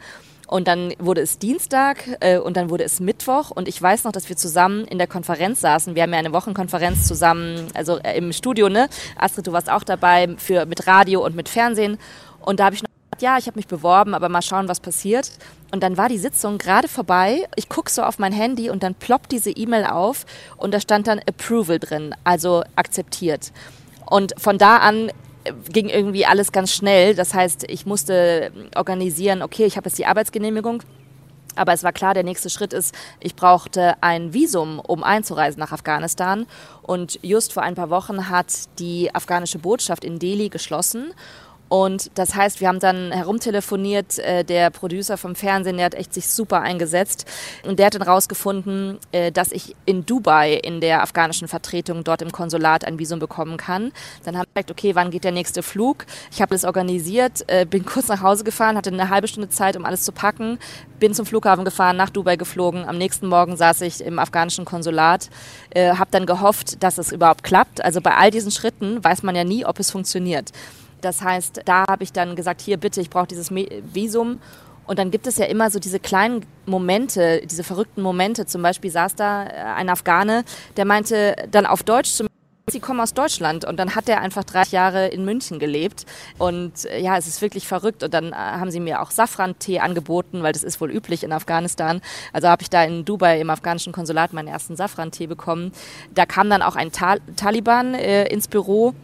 Und 0.48 0.66
dann 0.66 0.94
wurde 0.98 1.20
es 1.20 1.38
Dienstag 1.38 2.08
äh, 2.20 2.38
und 2.38 2.56
dann 2.56 2.70
wurde 2.70 2.82
es 2.82 3.00
Mittwoch 3.00 3.50
und 3.50 3.68
ich 3.68 3.80
weiß 3.80 4.04
noch, 4.04 4.12
dass 4.12 4.30
wir 4.30 4.36
zusammen 4.36 4.86
in 4.86 4.96
der 4.96 5.06
Konferenz 5.06 5.60
saßen. 5.60 5.94
Wir 5.94 6.04
haben 6.04 6.12
ja 6.14 6.18
eine 6.18 6.32
Wochenkonferenz 6.32 7.06
zusammen, 7.06 7.66
also 7.74 7.98
äh, 7.98 8.16
im 8.16 8.32
Studio, 8.32 8.70
ne? 8.70 8.88
Astrid, 9.18 9.46
du 9.46 9.52
warst 9.52 9.68
auch 9.68 9.84
dabei 9.84 10.36
für 10.38 10.64
mit 10.64 10.86
Radio 10.86 11.22
und 11.22 11.36
mit 11.36 11.50
Fernsehen. 11.50 11.98
Und 12.40 12.60
da 12.60 12.64
habe 12.64 12.76
ich 12.76 12.82
noch 12.82 12.87
ja, 13.22 13.38
ich 13.38 13.46
habe 13.46 13.58
mich 13.58 13.66
beworben, 13.66 14.14
aber 14.14 14.28
mal 14.28 14.42
schauen, 14.42 14.68
was 14.68 14.80
passiert. 14.80 15.30
Und 15.70 15.82
dann 15.82 15.96
war 15.96 16.08
die 16.08 16.18
Sitzung 16.18 16.58
gerade 16.58 16.88
vorbei. 16.88 17.46
Ich 17.56 17.68
gucke 17.68 17.90
so 17.90 18.02
auf 18.02 18.18
mein 18.18 18.32
Handy 18.32 18.70
und 18.70 18.82
dann 18.82 18.94
ploppt 18.94 19.32
diese 19.32 19.50
E-Mail 19.50 19.84
auf 19.84 20.24
und 20.56 20.72
da 20.72 20.80
stand 20.80 21.06
dann 21.06 21.18
Approval 21.18 21.78
drin, 21.78 22.14
also 22.24 22.64
akzeptiert. 22.76 23.52
Und 24.06 24.34
von 24.38 24.56
da 24.58 24.78
an 24.78 25.10
äh, 25.44 25.52
ging 25.70 25.88
irgendwie 25.88 26.24
alles 26.24 26.52
ganz 26.52 26.72
schnell. 26.72 27.14
Das 27.14 27.34
heißt, 27.34 27.64
ich 27.68 27.86
musste 27.86 28.52
organisieren, 28.74 29.42
okay, 29.42 29.66
ich 29.66 29.76
habe 29.76 29.88
jetzt 29.88 29.98
die 29.98 30.06
Arbeitsgenehmigung. 30.06 30.82
Aber 31.58 31.72
es 31.72 31.82
war 31.82 31.92
klar, 31.92 32.14
der 32.14 32.22
nächste 32.22 32.50
Schritt 32.50 32.72
ist, 32.72 32.94
ich 33.18 33.34
brauchte 33.34 34.00
ein 34.00 34.32
Visum, 34.32 34.78
um 34.78 35.02
einzureisen 35.02 35.58
nach 35.58 35.72
Afghanistan. 35.72 36.46
Und 36.82 37.18
just 37.22 37.52
vor 37.52 37.64
ein 37.64 37.74
paar 37.74 37.90
Wochen 37.90 38.28
hat 38.30 38.46
die 38.78 39.12
afghanische 39.12 39.58
Botschaft 39.58 40.04
in 40.04 40.20
Delhi 40.20 40.50
geschlossen. 40.50 41.12
Und 41.68 42.10
das 42.14 42.34
heißt, 42.34 42.60
wir 42.60 42.68
haben 42.68 42.80
dann 42.80 43.12
herumtelefoniert, 43.12 44.18
äh, 44.18 44.44
der 44.44 44.70
Producer 44.70 45.16
vom 45.16 45.34
Fernsehen, 45.34 45.76
der 45.76 45.86
hat 45.86 45.94
echt 45.94 46.14
sich 46.14 46.28
super 46.28 46.62
eingesetzt 46.62 47.26
und 47.64 47.78
der 47.78 47.86
hat 47.86 47.94
dann 47.94 48.02
rausgefunden, 48.02 48.98
äh, 49.12 49.30
dass 49.30 49.52
ich 49.52 49.76
in 49.84 50.06
Dubai 50.06 50.54
in 50.54 50.80
der 50.80 51.02
afghanischen 51.02 51.46
Vertretung 51.46 52.04
dort 52.04 52.22
im 52.22 52.32
Konsulat 52.32 52.84
ein 52.84 52.98
Visum 52.98 53.18
bekommen 53.18 53.58
kann. 53.58 53.92
Dann 54.24 54.36
haben 54.36 54.46
wir 54.54 54.62
gesagt, 54.62 54.70
okay, 54.70 54.94
wann 54.94 55.10
geht 55.10 55.24
der 55.24 55.32
nächste 55.32 55.62
Flug? 55.62 56.06
Ich 56.32 56.40
habe 56.40 56.54
das 56.54 56.64
organisiert, 56.64 57.44
äh, 57.48 57.66
bin 57.66 57.84
kurz 57.86 58.08
nach 58.08 58.22
Hause 58.22 58.44
gefahren, 58.44 58.76
hatte 58.76 58.90
eine 58.90 59.10
halbe 59.10 59.28
Stunde 59.28 59.50
Zeit, 59.50 59.76
um 59.76 59.84
alles 59.84 60.04
zu 60.04 60.12
packen, 60.12 60.58
bin 60.98 61.12
zum 61.14 61.26
Flughafen 61.26 61.64
gefahren, 61.64 61.96
nach 61.96 62.10
Dubai 62.10 62.36
geflogen. 62.36 62.86
Am 62.86 62.96
nächsten 62.96 63.26
Morgen 63.26 63.56
saß 63.56 63.82
ich 63.82 64.00
im 64.00 64.18
afghanischen 64.18 64.64
Konsulat, 64.64 65.28
äh, 65.70 65.94
habe 65.94 66.10
dann 66.10 66.24
gehofft, 66.24 66.82
dass 66.82 66.96
es 66.96 67.12
überhaupt 67.12 67.44
klappt. 67.44 67.84
Also 67.84 68.00
bei 68.00 68.14
all 68.16 68.30
diesen 68.30 68.50
Schritten 68.50 69.04
weiß 69.04 69.22
man 69.22 69.36
ja 69.36 69.44
nie, 69.44 69.66
ob 69.66 69.78
es 69.78 69.90
funktioniert. 69.90 70.52
Das 71.00 71.22
heißt, 71.22 71.62
da 71.64 71.84
habe 71.88 72.04
ich 72.04 72.12
dann 72.12 72.36
gesagt, 72.36 72.60
hier 72.60 72.76
bitte, 72.76 73.00
ich 73.00 73.10
brauche 73.10 73.26
dieses 73.26 73.50
Visum. 73.50 74.40
Und 74.86 74.98
dann 74.98 75.10
gibt 75.10 75.26
es 75.26 75.36
ja 75.36 75.44
immer 75.44 75.70
so 75.70 75.78
diese 75.78 76.00
kleinen 76.00 76.46
Momente, 76.64 77.42
diese 77.44 77.62
verrückten 77.62 78.00
Momente. 78.00 78.46
Zum 78.46 78.62
Beispiel 78.62 78.90
saß 78.90 79.14
da 79.16 79.44
äh, 79.44 79.48
ein 79.76 79.90
Afghane, 79.90 80.44
der 80.76 80.86
meinte 80.86 81.36
dann 81.50 81.66
auf 81.66 81.82
Deutsch 81.82 82.10
zu 82.10 82.26
Sie 82.70 82.80
kommen 82.80 83.00
aus 83.00 83.14
Deutschland 83.14 83.64
und 83.64 83.78
dann 83.78 83.94
hat 83.94 84.10
er 84.10 84.20
einfach 84.20 84.44
drei 84.44 84.62
Jahre 84.70 85.08
in 85.08 85.24
München 85.24 85.58
gelebt 85.58 86.04
und 86.36 86.84
äh, 86.84 87.00
ja, 87.00 87.16
es 87.16 87.26
ist 87.26 87.40
wirklich 87.40 87.66
verrückt 87.66 88.02
und 88.02 88.12
dann 88.12 88.32
äh, 88.32 88.36
haben 88.36 88.70
sie 88.70 88.80
mir 88.80 89.00
auch 89.00 89.10
Safran-Tee 89.10 89.78
angeboten, 89.80 90.42
weil 90.42 90.52
das 90.52 90.64
ist 90.64 90.80
wohl 90.80 90.90
üblich 90.90 91.24
in 91.24 91.32
Afghanistan. 91.32 92.02
Also 92.32 92.48
habe 92.48 92.62
ich 92.62 92.68
da 92.68 92.84
in 92.84 93.06
Dubai 93.06 93.40
im 93.40 93.48
afghanischen 93.48 93.92
Konsulat 93.92 94.34
meinen 94.34 94.48
ersten 94.48 94.76
Safran-Tee 94.76 95.28
bekommen. 95.28 95.72
Da 96.14 96.26
kam 96.26 96.50
dann 96.50 96.60
auch 96.60 96.76
ein 96.76 96.92
Tal 96.92 97.20
Taliban 97.36 97.94
äh, 97.94 98.26
ins 98.26 98.48
Büro 98.48 98.94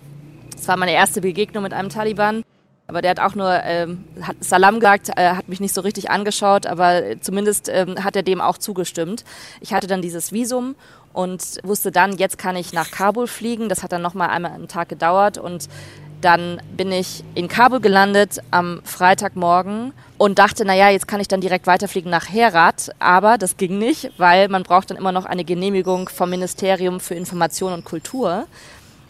das 0.56 0.68
war 0.68 0.76
meine 0.76 0.92
erste 0.92 1.20
Begegnung 1.20 1.62
mit 1.62 1.72
einem 1.72 1.88
Taliban. 1.88 2.42
Aber 2.86 3.00
der 3.00 3.12
hat 3.12 3.20
auch 3.20 3.34
nur 3.34 3.50
ähm, 3.64 4.04
hat 4.20 4.36
Salam 4.40 4.78
gesagt, 4.78 5.10
äh, 5.16 5.30
hat 5.30 5.48
mich 5.48 5.60
nicht 5.60 5.74
so 5.74 5.80
richtig 5.80 6.10
angeschaut, 6.10 6.66
aber 6.66 7.18
zumindest 7.20 7.70
ähm, 7.70 8.04
hat 8.04 8.14
er 8.14 8.22
dem 8.22 8.42
auch 8.42 8.58
zugestimmt. 8.58 9.24
Ich 9.60 9.72
hatte 9.72 9.86
dann 9.86 10.02
dieses 10.02 10.32
Visum 10.32 10.74
und 11.14 11.58
wusste 11.62 11.90
dann, 11.92 12.18
jetzt 12.18 12.36
kann 12.36 12.56
ich 12.56 12.74
nach 12.74 12.90
Kabul 12.90 13.26
fliegen. 13.26 13.70
Das 13.70 13.82
hat 13.82 13.92
dann 13.92 14.02
nochmal 14.02 14.28
einmal 14.28 14.52
einen 14.52 14.68
Tag 14.68 14.90
gedauert 14.90 15.38
und 15.38 15.68
dann 16.20 16.60
bin 16.76 16.90
ich 16.90 17.22
in 17.34 17.48
Kabul 17.48 17.80
gelandet 17.80 18.40
am 18.50 18.80
Freitagmorgen 18.84 19.92
und 20.16 20.38
dachte, 20.38 20.64
naja, 20.64 20.88
jetzt 20.88 21.06
kann 21.06 21.20
ich 21.20 21.28
dann 21.28 21.40
direkt 21.40 21.66
weiterfliegen 21.66 22.10
nach 22.10 22.28
Herat. 22.28 22.90
Aber 22.98 23.36
das 23.36 23.56
ging 23.56 23.78
nicht, 23.78 24.10
weil 24.16 24.48
man 24.48 24.62
braucht 24.62 24.90
dann 24.90 24.96
immer 24.96 25.12
noch 25.12 25.26
eine 25.26 25.44
Genehmigung 25.44 26.08
vom 26.08 26.30
Ministerium 26.30 27.00
für 27.00 27.14
Information 27.14 27.72
und 27.72 27.84
Kultur 27.84 28.46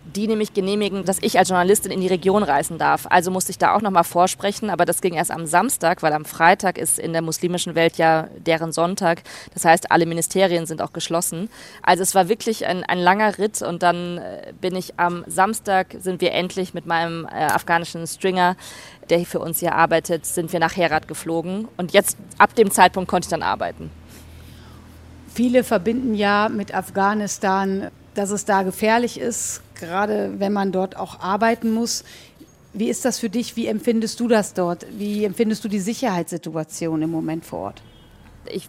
die 0.05 0.29
nämlich 0.29 0.53
genehmigen, 0.53 1.05
dass 1.05 1.19
ich 1.21 1.39
als 1.39 1.49
Journalistin 1.49 1.91
in 1.91 2.01
die 2.01 2.07
Region 2.07 2.43
reisen 2.43 2.79
darf. 2.79 3.07
Also 3.09 3.31
musste 3.31 3.51
ich 3.51 3.59
da 3.59 3.75
auch 3.75 3.81
nochmal 3.81 4.05
vorsprechen, 4.05 4.71
aber 4.71 4.85
das 4.85 5.01
ging 5.01 5.15
erst 5.15 5.31
am 5.31 5.47
Samstag, 5.47 6.03
weil 6.03 6.13
am 6.13 6.25
Freitag 6.25 6.79
ist 6.79 6.99
in 6.99 7.13
der 7.13 7.23
muslimischen 7.23 7.75
Welt 7.75 7.97
ja 7.97 8.29
deren 8.37 8.73
Sonntag. 8.73 9.23
Das 9.55 9.65
heißt, 9.65 9.91
alle 9.91 10.07
Ministerien 10.07 10.67
sind 10.67 10.83
auch 10.83 10.93
geschlossen. 10.93 11.49
Also 11.83 12.03
es 12.03 12.15
war 12.15 12.29
wirklich 12.29 12.67
ein, 12.67 12.85
ein 12.85 12.99
langer 12.99 13.39
Ritt 13.39 13.63
und 13.63 13.83
dann 13.83 14.19
äh, 14.19 14.53
bin 14.61 14.77
ich 14.77 14.99
am 14.99 15.25
Samstag, 15.27 15.97
sind 15.99 16.21
wir 16.21 16.33
endlich 16.33 16.75
mit 16.75 16.87
meinem 16.87 17.25
äh, 17.27 17.45
afghanischen 17.45 18.07
Stringer, 18.07 18.57
der 19.11 19.25
für 19.25 19.41
uns 19.41 19.61
hier 19.61 19.75
arbeitet, 19.75 20.27
sind 20.27 20.53
wir 20.53 20.61
nach 20.61 20.77
Herat 20.77 21.09
geflogen 21.09 21.69
und 21.77 21.93
jetzt 21.93 22.17
ab 22.39 22.55
dem 22.55 22.71
Zeitpunkt 22.71 23.11
konnte 23.11 23.27
ich 23.27 23.31
dann 23.31 23.43
arbeiten. 23.43 23.91
Viele 25.35 25.65
verbinden 25.65 26.15
ja 26.15 26.49
mit 26.49 26.75
Afghanistan, 26.75 27.91
dass 28.15 28.31
es 28.31 28.45
da 28.45 28.63
gefährlich 28.63 29.19
ist, 29.19 29.64
gerade 29.75 30.35
wenn 30.39 30.53
man 30.53 30.73
dort 30.73 30.97
auch 30.97 31.21
arbeiten 31.21 31.73
muss. 31.73 32.05
Wie 32.73 32.89
ist 32.89 33.05
das 33.05 33.19
für 33.19 33.31
dich? 33.31 33.57
Wie 33.57 33.67
empfindest 33.67 34.19
du 34.21 34.29
das 34.29 34.55
dort? 34.55 34.87
Wie 34.99 35.25
empfindest 35.25 35.65
du 35.65 35.69
die 35.69 35.79
Sicherheitssituation 35.79 37.03
im 37.03 37.11
Moment 37.11 37.45
vor 37.45 37.61
Ort? 37.61 37.83
Ich 38.47 38.69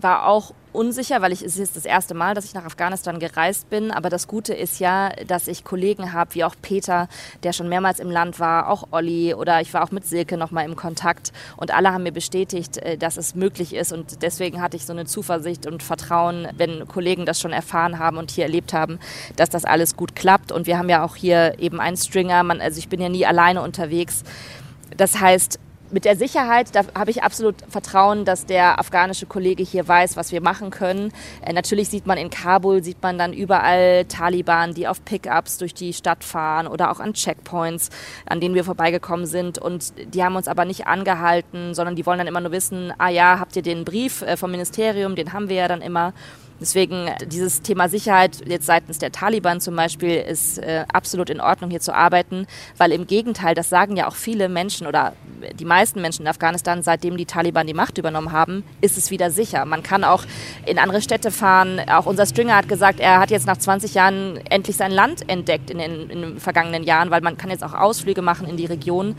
war 0.00 0.26
auch 0.26 0.52
unsicher, 0.76 1.22
weil 1.22 1.32
ich, 1.32 1.42
es 1.42 1.58
ist 1.58 1.76
das 1.76 1.84
erste 1.84 2.14
Mal, 2.14 2.34
dass 2.34 2.44
ich 2.44 2.54
nach 2.54 2.64
Afghanistan 2.64 3.18
gereist 3.18 3.70
bin. 3.70 3.90
Aber 3.90 4.10
das 4.10 4.28
Gute 4.28 4.54
ist 4.54 4.78
ja, 4.78 5.10
dass 5.26 5.48
ich 5.48 5.64
Kollegen 5.64 6.12
habe, 6.12 6.34
wie 6.34 6.44
auch 6.44 6.54
Peter, 6.60 7.08
der 7.42 7.52
schon 7.52 7.68
mehrmals 7.68 7.98
im 7.98 8.10
Land 8.10 8.38
war, 8.38 8.68
auch 8.68 8.88
Olli 8.92 9.34
oder 9.34 9.60
ich 9.60 9.72
war 9.74 9.82
auch 9.82 9.90
mit 9.90 10.06
Silke 10.06 10.36
nochmal 10.36 10.64
im 10.66 10.76
Kontakt. 10.76 11.32
Und 11.56 11.72
alle 11.74 11.92
haben 11.92 12.04
mir 12.04 12.12
bestätigt, 12.12 12.76
äh, 12.78 12.96
dass 12.96 13.16
es 13.16 13.34
möglich 13.34 13.74
ist. 13.74 13.92
Und 13.92 14.22
deswegen 14.22 14.60
hatte 14.60 14.76
ich 14.76 14.86
so 14.86 14.92
eine 14.92 15.06
Zuversicht 15.06 15.66
und 15.66 15.82
Vertrauen, 15.82 16.48
wenn 16.56 16.86
Kollegen 16.86 17.26
das 17.26 17.40
schon 17.40 17.52
erfahren 17.52 17.98
haben 17.98 18.18
und 18.18 18.30
hier 18.30 18.44
erlebt 18.44 18.72
haben, 18.72 18.98
dass 19.36 19.50
das 19.50 19.64
alles 19.64 19.96
gut 19.96 20.14
klappt. 20.14 20.52
Und 20.52 20.66
wir 20.66 20.78
haben 20.78 20.88
ja 20.88 21.04
auch 21.04 21.16
hier 21.16 21.58
eben 21.58 21.80
einen 21.80 21.96
Stringer. 21.96 22.42
Man, 22.42 22.60
also 22.60 22.78
ich 22.78 22.88
bin 22.88 23.00
ja 23.00 23.08
nie 23.08 23.26
alleine 23.26 23.62
unterwegs. 23.62 24.22
Das 24.96 25.18
heißt, 25.20 25.58
mit 25.90 26.04
der 26.04 26.16
Sicherheit, 26.16 26.74
da 26.74 26.82
habe 26.94 27.10
ich 27.10 27.22
absolut 27.22 27.56
Vertrauen, 27.68 28.24
dass 28.24 28.46
der 28.46 28.78
afghanische 28.78 29.26
Kollege 29.26 29.62
hier 29.62 29.86
weiß, 29.86 30.16
was 30.16 30.32
wir 30.32 30.40
machen 30.40 30.70
können. 30.70 31.12
Äh, 31.42 31.52
natürlich 31.52 31.88
sieht 31.88 32.06
man 32.06 32.18
in 32.18 32.30
Kabul, 32.30 32.82
sieht 32.82 33.02
man 33.02 33.18
dann 33.18 33.32
überall 33.32 34.04
Taliban, 34.06 34.74
die 34.74 34.88
auf 34.88 35.04
Pickups 35.04 35.58
durch 35.58 35.74
die 35.74 35.92
Stadt 35.92 36.24
fahren 36.24 36.66
oder 36.66 36.90
auch 36.90 37.00
an 37.00 37.14
Checkpoints, 37.14 37.90
an 38.26 38.40
denen 38.40 38.54
wir 38.54 38.64
vorbeigekommen 38.64 39.26
sind. 39.26 39.58
Und 39.58 39.92
die 40.14 40.24
haben 40.24 40.36
uns 40.36 40.48
aber 40.48 40.64
nicht 40.64 40.86
angehalten, 40.86 41.74
sondern 41.74 41.96
die 41.96 42.04
wollen 42.06 42.18
dann 42.18 42.26
immer 42.26 42.40
nur 42.40 42.52
wissen, 42.52 42.92
ah 42.98 43.08
ja, 43.08 43.38
habt 43.38 43.56
ihr 43.56 43.62
den 43.62 43.84
Brief 43.84 44.22
äh, 44.22 44.36
vom 44.36 44.50
Ministerium, 44.50 45.14
den 45.14 45.32
haben 45.32 45.48
wir 45.48 45.56
ja 45.56 45.68
dann 45.68 45.82
immer. 45.82 46.12
Deswegen 46.60 47.10
dieses 47.26 47.60
Thema 47.60 47.88
Sicherheit 47.88 48.38
jetzt 48.46 48.66
seitens 48.66 48.98
der 48.98 49.12
Taliban 49.12 49.60
zum 49.60 49.76
Beispiel 49.76 50.16
ist 50.16 50.58
äh, 50.58 50.84
absolut 50.90 51.28
in 51.28 51.40
Ordnung 51.40 51.70
hier 51.70 51.80
zu 51.80 51.94
arbeiten, 51.94 52.46
weil 52.78 52.92
im 52.92 53.06
Gegenteil, 53.06 53.54
das 53.54 53.68
sagen 53.68 53.96
ja 53.96 54.08
auch 54.08 54.14
viele 54.14 54.48
Menschen 54.48 54.86
oder 54.86 55.12
die 55.58 55.66
meisten 55.66 56.00
Menschen 56.00 56.22
in 56.22 56.28
Afghanistan, 56.28 56.82
seitdem 56.82 57.18
die 57.18 57.26
Taliban 57.26 57.66
die 57.66 57.74
Macht 57.74 57.98
übernommen 57.98 58.32
haben, 58.32 58.64
ist 58.80 58.96
es 58.96 59.10
wieder 59.10 59.30
sicher. 59.30 59.66
Man 59.66 59.82
kann 59.82 60.02
auch 60.02 60.24
in 60.64 60.78
andere 60.78 61.02
Städte 61.02 61.30
fahren. 61.30 61.80
Auch 61.90 62.06
unser 62.06 62.24
Stringer 62.24 62.56
hat 62.56 62.68
gesagt, 62.68 63.00
er 63.00 63.20
hat 63.20 63.30
jetzt 63.30 63.46
nach 63.46 63.58
20 63.58 63.92
Jahren 63.94 64.40
endlich 64.48 64.76
sein 64.76 64.92
Land 64.92 65.28
entdeckt 65.28 65.70
in 65.70 65.78
den, 65.78 66.08
in 66.08 66.22
den 66.22 66.40
vergangenen 66.40 66.84
Jahren, 66.84 67.10
weil 67.10 67.20
man 67.20 67.36
kann 67.36 67.50
jetzt 67.50 67.64
auch 67.64 67.74
Ausflüge 67.74 68.22
machen 68.22 68.48
in 68.48 68.56
die 68.56 68.66
Region 68.66 69.16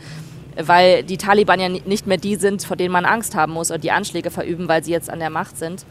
weil 0.60 1.04
die 1.04 1.18
Taliban 1.18 1.60
ja 1.60 1.68
nicht 1.68 2.08
mehr 2.08 2.16
die 2.16 2.34
sind, 2.34 2.64
vor 2.64 2.76
denen 2.76 2.90
man 2.90 3.04
Angst 3.04 3.36
haben 3.36 3.52
muss 3.52 3.70
oder 3.70 3.78
die 3.78 3.92
Anschläge 3.92 4.32
verüben, 4.32 4.66
weil 4.66 4.82
sie 4.82 4.90
jetzt 4.90 5.08
an 5.08 5.20
der 5.20 5.30
Macht 5.30 5.56
sind. 5.56 5.86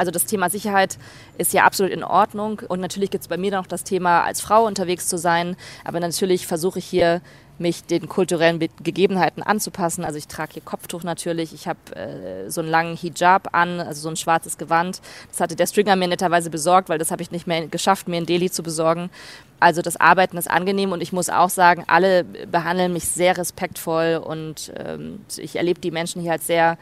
Also 0.00 0.10
das 0.10 0.24
Thema 0.24 0.48
Sicherheit 0.48 0.96
ist 1.36 1.52
ja 1.52 1.64
absolut 1.64 1.92
in 1.92 2.02
Ordnung. 2.02 2.62
Und 2.66 2.80
natürlich 2.80 3.10
gibt 3.10 3.20
es 3.20 3.28
bei 3.28 3.36
mir 3.36 3.50
noch 3.50 3.66
das 3.66 3.84
Thema, 3.84 4.22
als 4.22 4.40
Frau 4.40 4.64
unterwegs 4.64 5.08
zu 5.08 5.18
sein. 5.18 5.56
Aber 5.84 6.00
natürlich 6.00 6.46
versuche 6.46 6.78
ich 6.78 6.86
hier 6.86 7.20
mich 7.58 7.84
den 7.84 8.08
kulturellen 8.08 8.58
Gegebenheiten 8.82 9.42
anzupassen. 9.42 10.02
Also 10.02 10.16
ich 10.16 10.26
trage 10.26 10.54
hier 10.54 10.62
Kopftuch 10.62 11.02
natürlich, 11.02 11.52
ich 11.52 11.68
habe 11.68 11.78
äh, 11.94 12.48
so 12.48 12.62
einen 12.62 12.70
langen 12.70 12.96
Hijab 12.96 13.54
an, 13.54 13.78
also 13.78 14.00
so 14.00 14.08
ein 14.08 14.16
schwarzes 14.16 14.56
Gewand. 14.56 15.02
Das 15.28 15.42
hatte 15.42 15.54
der 15.54 15.66
Stringer 15.66 15.96
mir 15.96 16.08
netterweise 16.08 16.48
besorgt, 16.48 16.88
weil 16.88 16.98
das 16.98 17.10
habe 17.10 17.20
ich 17.20 17.30
nicht 17.30 17.46
mehr 17.46 17.66
geschafft, 17.66 18.08
mir 18.08 18.16
in 18.16 18.24
Delhi 18.24 18.50
zu 18.50 18.62
besorgen. 18.62 19.10
Also 19.60 19.82
das 19.82 19.98
Arbeiten 19.98 20.38
ist 20.38 20.50
angenehm 20.50 20.92
und 20.92 21.02
ich 21.02 21.12
muss 21.12 21.28
auch 21.28 21.50
sagen, 21.50 21.84
alle 21.88 22.24
behandeln 22.24 22.94
mich 22.94 23.04
sehr 23.04 23.36
respektvoll 23.36 24.22
und 24.24 24.72
ähm, 24.78 25.20
ich 25.36 25.56
erlebe 25.56 25.78
die 25.78 25.90
Menschen 25.90 26.22
hier 26.22 26.32
als 26.32 26.46
sehr 26.46 26.78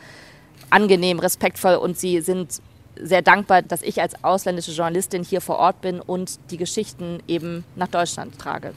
angenehm, 0.70 1.18
respektvoll 1.18 1.74
und 1.74 1.98
sie 1.98 2.20
sind 2.20 2.61
sehr 3.02 3.22
dankbar, 3.22 3.62
dass 3.62 3.82
ich 3.82 4.00
als 4.00 4.22
ausländische 4.24 4.72
Journalistin 4.72 5.24
hier 5.24 5.40
vor 5.40 5.56
Ort 5.56 5.80
bin 5.80 6.00
und 6.00 6.38
die 6.50 6.56
Geschichten 6.56 7.22
eben 7.26 7.64
nach 7.76 7.88
Deutschland 7.88 8.38
trage. 8.38 8.74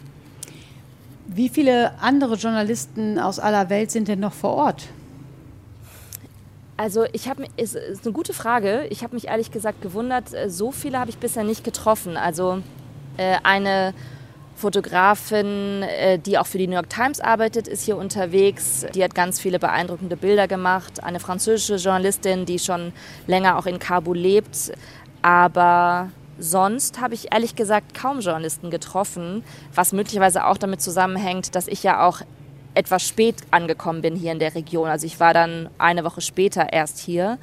Wie 1.28 1.50
viele 1.50 1.98
andere 2.02 2.36
Journalisten 2.36 3.18
aus 3.20 3.40
aller 3.40 3.70
Welt 3.70 3.92
sind 3.92 4.08
denn 4.08 4.20
noch 4.20 4.34
vor 4.34 4.52
Ort? 4.56 4.88
Also 6.78 7.06
ich 7.14 7.30
habe 7.30 7.46
ist, 7.58 7.76
ist 7.76 8.06
eine 8.06 8.14
gute 8.14 8.34
Frage. 8.34 8.88
Ich 8.90 9.04
habe 9.04 9.14
mich 9.14 9.28
ehrlich 9.28 9.52
gesagt 9.52 9.82
gewundert. 9.82 10.34
Äh, 10.34 10.50
so 10.50 10.72
viele 10.72 11.00
habe 11.00 11.12
ich 11.12 11.18
bisher 11.18 11.44
nicht 11.44 11.64
getroffen. 11.64 12.18
Also 12.18 12.64
äh, 13.18 13.38
eine 13.44 13.94
Fotografin, 14.62 15.84
äh, 15.84 16.20
die 16.20 16.38
auch 16.38 16.48
für 16.48 16.58
die 16.58 16.68
New 16.68 16.76
York 16.76 16.90
Times 16.90 17.20
arbeitet, 17.20 17.68
ist 17.68 17.84
hier 17.84 17.98
unterwegs. 17.98 18.86
Die 18.94 19.04
hat 19.04 19.16
ganz 19.16 19.40
viele 19.40 19.60
beeindruckende 19.60 20.16
Bilder 20.16 20.48
gemacht. 20.48 21.04
Eine 21.04 21.20
französische 21.20 21.76
Journalistin, 21.76 22.46
die 22.46 22.60
schon 22.60 22.94
länger 23.28 23.58
auch 23.58 23.66
in 23.66 23.80
Kabul 23.80 24.18
lebt. 24.18 24.72
Aber 25.22 26.10
sonst 26.38 27.02
habe 27.02 27.14
ich 27.16 27.34
ehrlich 27.34 27.56
gesagt 27.56 27.94
kaum 27.94 28.20
Journalisten 28.20 28.70
getroffen, 28.70 29.44
was 29.74 29.94
möglicherweise 29.94 30.46
auch 30.46 30.58
damit 30.58 30.82
zusammenhängt, 30.82 31.56
dass 31.56 31.68
ich 31.68 31.84
ja 31.84 32.06
auch 32.08 32.22
etwas 32.74 33.06
spät 33.06 33.36
angekommen 33.52 34.02
bin 34.02 34.16
hier 34.16 34.32
in 34.32 34.40
der 34.40 34.56
Region. 34.56 34.88
Also 34.88 35.06
ich 35.06 35.20
war 35.20 35.34
dann 35.34 35.70
eine 35.78 36.04
Woche 36.04 36.22
später 36.22 36.72
erst 36.72 37.00
hier 37.00 37.38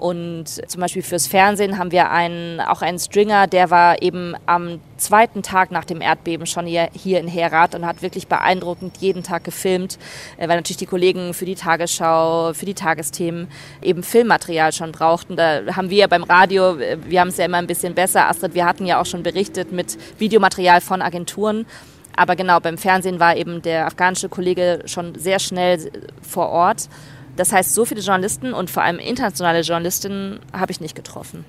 und 0.00 0.46
zum 0.46 0.80
Beispiel 0.80 1.02
fürs 1.02 1.26
Fernsehen 1.26 1.76
haben 1.76 1.92
wir 1.92 2.10
einen, 2.10 2.58
auch 2.60 2.80
einen 2.80 2.98
Stringer, 2.98 3.46
der 3.46 3.70
war 3.70 4.00
eben 4.00 4.34
am 4.46 4.80
zweiten 4.96 5.42
Tag 5.42 5.70
nach 5.70 5.84
dem 5.84 6.00
Erdbeben 6.00 6.46
schon 6.46 6.64
hier, 6.64 6.88
hier 6.94 7.20
in 7.20 7.28
Herat 7.28 7.74
und 7.74 7.84
hat 7.84 8.00
wirklich 8.00 8.26
beeindruckend 8.26 8.96
jeden 8.98 9.22
Tag 9.22 9.44
gefilmt, 9.44 9.98
äh, 10.38 10.48
weil 10.48 10.56
natürlich 10.56 10.78
die 10.78 10.86
Kollegen 10.86 11.34
für 11.34 11.44
die 11.44 11.54
Tagesschau, 11.54 12.54
für 12.54 12.64
die 12.64 12.72
Tagesthemen 12.72 13.48
eben 13.82 14.02
Filmmaterial 14.02 14.72
schon 14.72 14.92
brauchten. 14.92 15.36
Da 15.36 15.76
haben 15.76 15.90
wir 15.90 15.98
ja 15.98 16.06
beim 16.06 16.22
Radio, 16.24 16.78
äh, 16.78 16.96
wir 17.04 17.20
haben 17.20 17.28
es 17.28 17.36
ja 17.36 17.44
immer 17.44 17.58
ein 17.58 17.66
bisschen 17.66 17.94
besser. 17.94 18.26
Astrid, 18.26 18.54
wir 18.54 18.64
hatten 18.64 18.86
ja 18.86 19.02
auch 19.02 19.06
schon 19.06 19.22
berichtet 19.22 19.70
mit 19.70 19.98
Videomaterial 20.18 20.80
von 20.80 21.02
Agenturen. 21.02 21.66
Aber 22.16 22.36
genau, 22.36 22.58
beim 22.58 22.78
Fernsehen 22.78 23.20
war 23.20 23.36
eben 23.36 23.60
der 23.60 23.86
afghanische 23.86 24.30
Kollege 24.30 24.82
schon 24.86 25.14
sehr 25.14 25.38
schnell 25.38 25.90
vor 26.22 26.48
Ort. 26.48 26.88
Das 27.40 27.54
heißt, 27.54 27.74
so 27.74 27.86
viele 27.86 28.02
Journalisten 28.02 28.52
und 28.52 28.68
vor 28.68 28.82
allem 28.82 28.98
internationale 28.98 29.62
Journalistinnen 29.62 30.40
habe 30.52 30.72
ich 30.72 30.80
nicht 30.82 30.94
getroffen. 30.94 31.46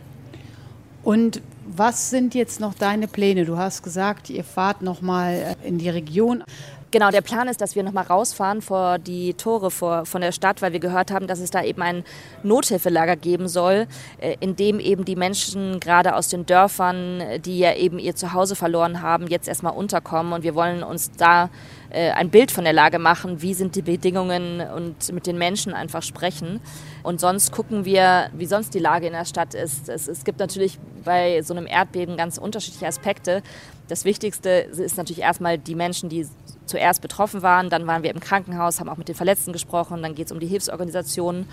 Und 1.04 1.42
was 1.68 2.10
sind 2.10 2.34
jetzt 2.34 2.62
noch 2.62 2.74
deine 2.74 3.10
Pläne? 3.10 3.44
Du 3.44 3.58
hast 3.58 3.84
gesagt, 3.84 4.30
ihr 4.30 4.46
fahrt 4.46 4.82
noch 4.82 5.02
mal 5.02 5.58
in 5.66 5.80
die 5.80 5.90
Region. 5.90 6.46
Genau, 6.92 7.10
der 7.10 7.22
Plan 7.22 7.50
ist, 7.50 7.60
dass 7.60 7.76
wir 7.76 7.84
nochmal 7.84 8.06
rausfahren 8.06 8.62
vor 8.62 9.00
die 9.00 9.34
Tore 9.34 9.70
vor, 9.70 10.06
von 10.06 10.22
der 10.22 10.32
Stadt, 10.32 10.62
weil 10.62 10.72
wir 10.72 10.80
gehört 10.80 11.12
haben, 11.12 11.28
dass 11.28 11.40
es 11.40 11.52
da 11.52 11.62
eben 11.62 11.82
ein 11.82 12.06
Nothilfelager 12.44 13.18
geben 13.18 13.50
soll, 13.50 13.88
äh, 14.20 14.38
in 14.40 14.56
dem 14.56 14.80
eben 14.80 15.04
die 15.04 15.18
Menschen 15.18 15.82
gerade 15.82 16.16
aus 16.16 16.30
den 16.30 16.46
Dörfern, 16.46 17.42
die 17.44 17.60
ja 17.60 17.76
eben 17.76 18.00
ihr 18.00 18.16
Zuhause 18.16 18.56
verloren 18.56 19.02
haben, 19.02 19.28
jetzt 19.28 19.50
erstmal 19.50 19.74
unterkommen. 19.74 20.32
Und 20.32 20.44
wir 20.44 20.56
wollen 20.56 20.84
uns 20.84 21.12
da 21.12 21.50
äh, 21.92 22.12
ein 22.12 22.30
Bild 22.30 22.52
von 22.52 22.64
der 22.64 22.74
Lage 22.74 23.00
machen, 23.00 23.42
wie 23.42 23.54
sind 23.54 23.76
die 23.76 23.82
Bedingungen 23.82 24.62
und 24.62 25.12
mit 25.12 25.28
den 25.28 25.38
Menschen 25.38 25.74
einfach 25.74 26.04
sprechen. 26.04 26.60
Und 27.04 27.20
sonst 27.20 27.52
gucken 27.52 27.86
wir, 27.86 28.30
wie 28.34 28.46
sonst 28.46 28.74
die 28.74 28.80
Lage 28.80 29.08
in 29.08 29.14
der 29.14 29.26
Stadt 29.26 29.54
ist. 29.54 29.90
Es, 29.90 30.08
es 30.08 30.24
gibt 30.24 30.40
natürlich 30.40 30.80
bei 31.04 31.42
so 31.42 31.54
einem 31.54 31.68
Erdbeben 31.68 32.18
ganz 32.18 32.38
unterschiedliche 32.38 32.88
Aspekte. 32.88 33.42
Das 33.88 34.06
Wichtigste 34.06 34.50
ist 34.50 34.98
natürlich 34.98 35.22
erstmal 35.22 35.58
die 35.58 35.76
Menschen, 35.76 36.10
die 36.10 36.28
zuerst 36.66 37.02
betroffen 37.02 37.42
waren. 37.42 37.70
Dann 37.70 37.86
waren 37.88 38.04
wir 38.04 38.12
im 38.12 38.20
Krankenhaus, 38.20 38.80
haben 38.80 38.90
auch 38.90 38.98
mit 38.98 39.08
den 39.08 39.16
Verletzten 39.16 39.52
gesprochen. 39.52 40.02
Dann 40.02 40.16
geht 40.16 40.28
es 40.28 40.32
um 40.32 40.40
die 40.40 40.48
Hilfsorganisationen. 40.48 41.48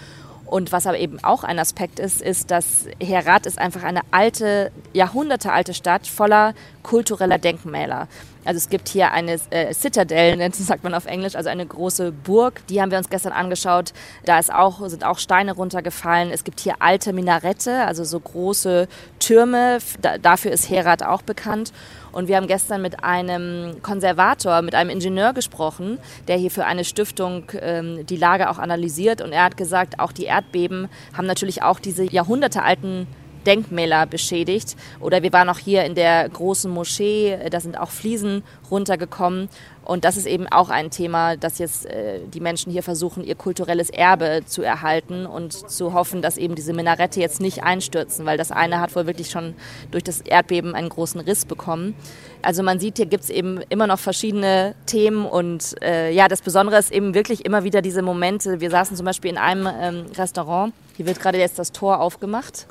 Und 0.46 0.72
was 0.72 0.86
aber 0.86 0.98
eben 0.98 1.22
auch 1.22 1.44
ein 1.44 1.58
Aspekt 1.58 1.98
ist, 1.98 2.22
ist, 2.22 2.50
dass 2.50 2.86
Herat 3.02 3.44
ist 3.44 3.58
einfach 3.58 3.82
eine 3.82 4.00
alte, 4.10 4.72
jahrhundertealte 4.94 5.74
Stadt 5.74 6.06
voller 6.06 6.54
kultureller 6.82 7.38
Denkmäler. 7.38 8.08
Also 8.48 8.56
es 8.56 8.70
gibt 8.70 8.88
hier 8.88 9.12
eine 9.12 9.38
äh, 9.50 9.74
Citadel, 9.74 10.50
sagt 10.54 10.82
man 10.82 10.94
auf 10.94 11.04
Englisch, 11.04 11.36
also 11.36 11.50
eine 11.50 11.66
große 11.66 12.12
Burg. 12.12 12.66
Die 12.68 12.80
haben 12.80 12.90
wir 12.90 12.96
uns 12.96 13.10
gestern 13.10 13.34
angeschaut. 13.34 13.92
Da 14.24 14.38
ist 14.38 14.50
auch, 14.50 14.88
sind 14.88 15.04
auch 15.04 15.18
Steine 15.18 15.52
runtergefallen. 15.52 16.30
Es 16.30 16.44
gibt 16.44 16.60
hier 16.60 16.76
alte 16.78 17.12
Minarette, 17.12 17.84
also 17.84 18.04
so 18.04 18.18
große 18.18 18.88
Türme. 19.18 19.80
Da, 20.00 20.16
dafür 20.16 20.50
ist 20.50 20.70
Herat 20.70 21.02
auch 21.02 21.20
bekannt. 21.20 21.74
Und 22.10 22.28
wir 22.28 22.36
haben 22.36 22.46
gestern 22.46 22.80
mit 22.80 23.04
einem 23.04 23.82
Konservator, 23.82 24.62
mit 24.62 24.74
einem 24.74 24.88
Ingenieur 24.88 25.34
gesprochen, 25.34 25.98
der 26.26 26.38
hier 26.38 26.50
für 26.50 26.64
eine 26.64 26.86
Stiftung 26.86 27.52
ähm, 27.60 28.06
die 28.06 28.16
Lage 28.16 28.48
auch 28.48 28.56
analysiert. 28.56 29.20
Und 29.20 29.32
er 29.32 29.44
hat 29.44 29.58
gesagt, 29.58 30.00
auch 30.00 30.12
die 30.12 30.24
Erdbeben 30.24 30.88
haben 31.14 31.26
natürlich 31.26 31.62
auch 31.62 31.80
diese 31.80 32.10
jahrhundertealten 32.10 33.08
Denkmäler 33.48 34.06
beschädigt. 34.06 34.76
Oder 35.00 35.22
wir 35.22 35.32
waren 35.32 35.48
auch 35.48 35.58
hier 35.58 35.84
in 35.84 35.94
der 35.94 36.28
großen 36.28 36.70
Moschee, 36.70 37.36
da 37.50 37.60
sind 37.60 37.80
auch 37.80 37.90
Fliesen 37.90 38.44
runtergekommen. 38.70 39.48
Und 39.88 40.04
das 40.04 40.18
ist 40.18 40.26
eben 40.26 40.46
auch 40.46 40.68
ein 40.68 40.90
Thema, 40.90 41.38
dass 41.38 41.56
jetzt 41.56 41.86
äh, 41.86 42.20
die 42.26 42.40
Menschen 42.40 42.70
hier 42.70 42.82
versuchen, 42.82 43.24
ihr 43.24 43.34
kulturelles 43.34 43.88
Erbe 43.88 44.42
zu 44.44 44.60
erhalten 44.60 45.24
und 45.24 45.54
zu 45.70 45.94
hoffen, 45.94 46.20
dass 46.20 46.36
eben 46.36 46.54
diese 46.54 46.74
Minarette 46.74 47.20
jetzt 47.20 47.40
nicht 47.40 47.62
einstürzen, 47.62 48.26
weil 48.26 48.36
das 48.36 48.52
eine 48.52 48.80
hat 48.80 48.94
wohl 48.94 49.06
wirklich 49.06 49.30
schon 49.30 49.54
durch 49.90 50.04
das 50.04 50.20
Erdbeben 50.20 50.74
einen 50.74 50.90
großen 50.90 51.22
Riss 51.22 51.46
bekommen. 51.46 51.94
Also 52.42 52.62
man 52.62 52.78
sieht, 52.80 52.98
hier 52.98 53.06
gibt 53.06 53.24
es 53.24 53.30
eben 53.30 53.62
immer 53.70 53.86
noch 53.86 53.98
verschiedene 53.98 54.74
Themen 54.84 55.24
und 55.24 55.82
äh, 55.82 56.10
ja, 56.10 56.28
das 56.28 56.42
Besondere 56.42 56.78
ist 56.78 56.92
eben 56.92 57.14
wirklich 57.14 57.46
immer 57.46 57.64
wieder 57.64 57.80
diese 57.80 58.02
Momente. 58.02 58.60
Wir 58.60 58.70
saßen 58.70 58.94
zum 58.94 59.06
Beispiel 59.06 59.30
in 59.30 59.38
einem 59.38 59.66
ähm, 59.80 60.04
Restaurant, 60.18 60.74
hier 60.98 61.06
wird 61.06 61.18
gerade 61.18 61.38
jetzt 61.38 61.58
das 61.58 61.72
Tor 61.72 62.00
aufgemacht 62.00 62.66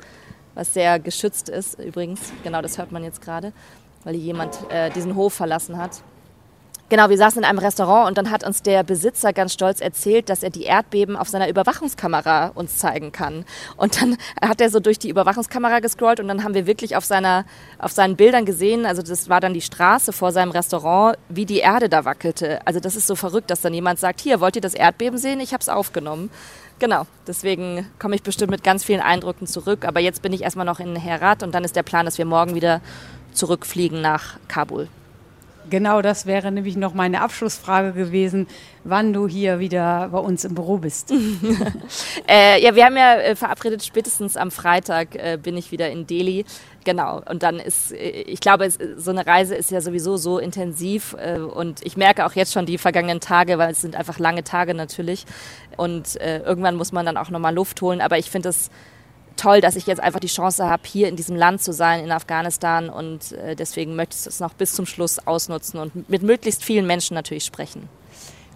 was 0.58 0.74
sehr 0.74 0.98
geschützt 0.98 1.48
ist 1.48 1.78
übrigens. 1.78 2.20
Genau, 2.42 2.60
das 2.60 2.78
hört 2.78 2.90
man 2.90 3.04
jetzt 3.04 3.22
gerade, 3.22 3.52
weil 4.02 4.16
jemand 4.16 4.58
äh, 4.70 4.90
diesen 4.90 5.14
Hof 5.14 5.32
verlassen 5.32 5.78
hat. 5.78 6.02
Genau, 6.90 7.10
wir 7.10 7.18
saßen 7.18 7.42
in 7.42 7.44
einem 7.44 7.58
Restaurant 7.58 8.08
und 8.08 8.16
dann 8.16 8.30
hat 8.30 8.44
uns 8.44 8.62
der 8.62 8.82
Besitzer 8.82 9.34
ganz 9.34 9.52
stolz 9.52 9.82
erzählt, 9.82 10.30
dass 10.30 10.42
er 10.42 10.48
die 10.48 10.62
Erdbeben 10.62 11.16
auf 11.16 11.28
seiner 11.28 11.48
Überwachungskamera 11.48 12.52
uns 12.54 12.78
zeigen 12.78 13.12
kann. 13.12 13.44
Und 13.76 14.00
dann 14.00 14.16
hat 14.42 14.62
er 14.62 14.70
so 14.70 14.80
durch 14.80 14.98
die 14.98 15.10
Überwachungskamera 15.10 15.80
gescrollt 15.80 16.18
und 16.18 16.28
dann 16.28 16.42
haben 16.44 16.54
wir 16.54 16.66
wirklich 16.66 16.96
auf, 16.96 17.04
seiner, 17.04 17.44
auf 17.78 17.92
seinen 17.92 18.16
Bildern 18.16 18.46
gesehen, 18.46 18.86
also 18.86 19.02
das 19.02 19.28
war 19.28 19.40
dann 19.40 19.52
die 19.52 19.60
Straße 19.60 20.14
vor 20.14 20.32
seinem 20.32 20.50
Restaurant, 20.50 21.18
wie 21.28 21.44
die 21.44 21.58
Erde 21.58 21.90
da 21.90 22.06
wackelte. 22.06 22.66
Also 22.66 22.80
das 22.80 22.96
ist 22.96 23.06
so 23.06 23.16
verrückt, 23.16 23.50
dass 23.50 23.60
dann 23.60 23.74
jemand 23.74 24.00
sagt, 24.00 24.22
hier, 24.22 24.40
wollt 24.40 24.56
ihr 24.56 24.62
das 24.62 24.74
Erdbeben 24.74 25.18
sehen? 25.18 25.40
Ich 25.40 25.52
habe 25.52 25.60
es 25.60 25.68
aufgenommen. 25.68 26.30
Genau, 26.78 27.06
deswegen 27.26 27.86
komme 27.98 28.14
ich 28.14 28.22
bestimmt 28.22 28.52
mit 28.52 28.62
ganz 28.62 28.84
vielen 28.84 29.00
Eindrücken 29.00 29.46
zurück. 29.46 29.84
Aber 29.84 30.00
jetzt 30.00 30.22
bin 30.22 30.32
ich 30.32 30.42
erstmal 30.42 30.66
noch 30.66 30.78
in 30.78 30.94
Herat 30.94 31.42
und 31.42 31.54
dann 31.54 31.64
ist 31.64 31.74
der 31.74 31.82
Plan, 31.82 32.04
dass 32.04 32.18
wir 32.18 32.24
morgen 32.24 32.54
wieder 32.54 32.80
zurückfliegen 33.32 34.00
nach 34.00 34.38
Kabul. 34.46 34.88
Genau, 35.70 36.00
das 36.00 36.24
wäre 36.24 36.50
nämlich 36.50 36.76
noch 36.76 36.94
meine 36.94 37.20
Abschlussfrage 37.20 37.92
gewesen, 37.92 38.46
wann 38.84 39.12
du 39.12 39.28
hier 39.28 39.58
wieder 39.58 40.08
bei 40.10 40.18
uns 40.18 40.44
im 40.44 40.54
Büro 40.54 40.78
bist. 40.78 41.12
äh, 42.28 42.62
ja, 42.62 42.74
wir 42.74 42.86
haben 42.86 42.96
ja 42.96 43.16
äh, 43.16 43.36
verabredet, 43.36 43.84
spätestens 43.84 44.36
am 44.36 44.50
Freitag 44.50 45.14
äh, 45.14 45.38
bin 45.40 45.56
ich 45.56 45.70
wieder 45.70 45.90
in 45.90 46.06
Delhi. 46.06 46.46
Genau, 46.84 47.20
und 47.28 47.42
dann 47.42 47.56
ist, 47.56 47.92
äh, 47.92 48.22
ich 48.22 48.40
glaube, 48.40 48.64
es, 48.64 48.78
so 48.96 49.10
eine 49.10 49.26
Reise 49.26 49.54
ist 49.56 49.70
ja 49.70 49.82
sowieso 49.82 50.16
so 50.16 50.38
intensiv 50.38 51.14
äh, 51.18 51.38
und 51.38 51.84
ich 51.84 51.98
merke 51.98 52.24
auch 52.24 52.32
jetzt 52.32 52.52
schon 52.52 52.64
die 52.64 52.78
vergangenen 52.78 53.20
Tage, 53.20 53.58
weil 53.58 53.72
es 53.72 53.82
sind 53.82 53.94
einfach 53.94 54.18
lange 54.18 54.44
Tage 54.44 54.72
natürlich 54.72 55.26
und 55.78 56.20
äh, 56.20 56.40
irgendwann 56.40 56.76
muss 56.76 56.92
man 56.92 57.06
dann 57.06 57.16
auch 57.16 57.30
nochmal 57.30 57.54
Luft 57.54 57.80
holen, 57.80 58.02
aber 58.02 58.18
ich 58.18 58.30
finde 58.30 58.50
es 58.50 58.70
toll, 59.38 59.60
dass 59.60 59.76
ich 59.76 59.86
jetzt 59.86 60.00
einfach 60.00 60.20
die 60.20 60.26
Chance 60.26 60.68
habe, 60.68 60.82
hier 60.84 61.08
in 61.08 61.16
diesem 61.16 61.36
Land 61.36 61.62
zu 61.62 61.72
sein, 61.72 62.04
in 62.04 62.10
Afghanistan. 62.10 62.90
Und 62.90 63.32
äh, 63.32 63.56
deswegen 63.56 63.96
möchte 63.96 64.16
ich 64.18 64.26
es 64.26 64.40
noch 64.40 64.52
bis 64.52 64.74
zum 64.74 64.84
Schluss 64.84 65.18
ausnutzen 65.26 65.80
und 65.80 66.10
mit 66.10 66.22
möglichst 66.22 66.64
vielen 66.64 66.86
Menschen 66.86 67.14
natürlich 67.14 67.44
sprechen. 67.44 67.88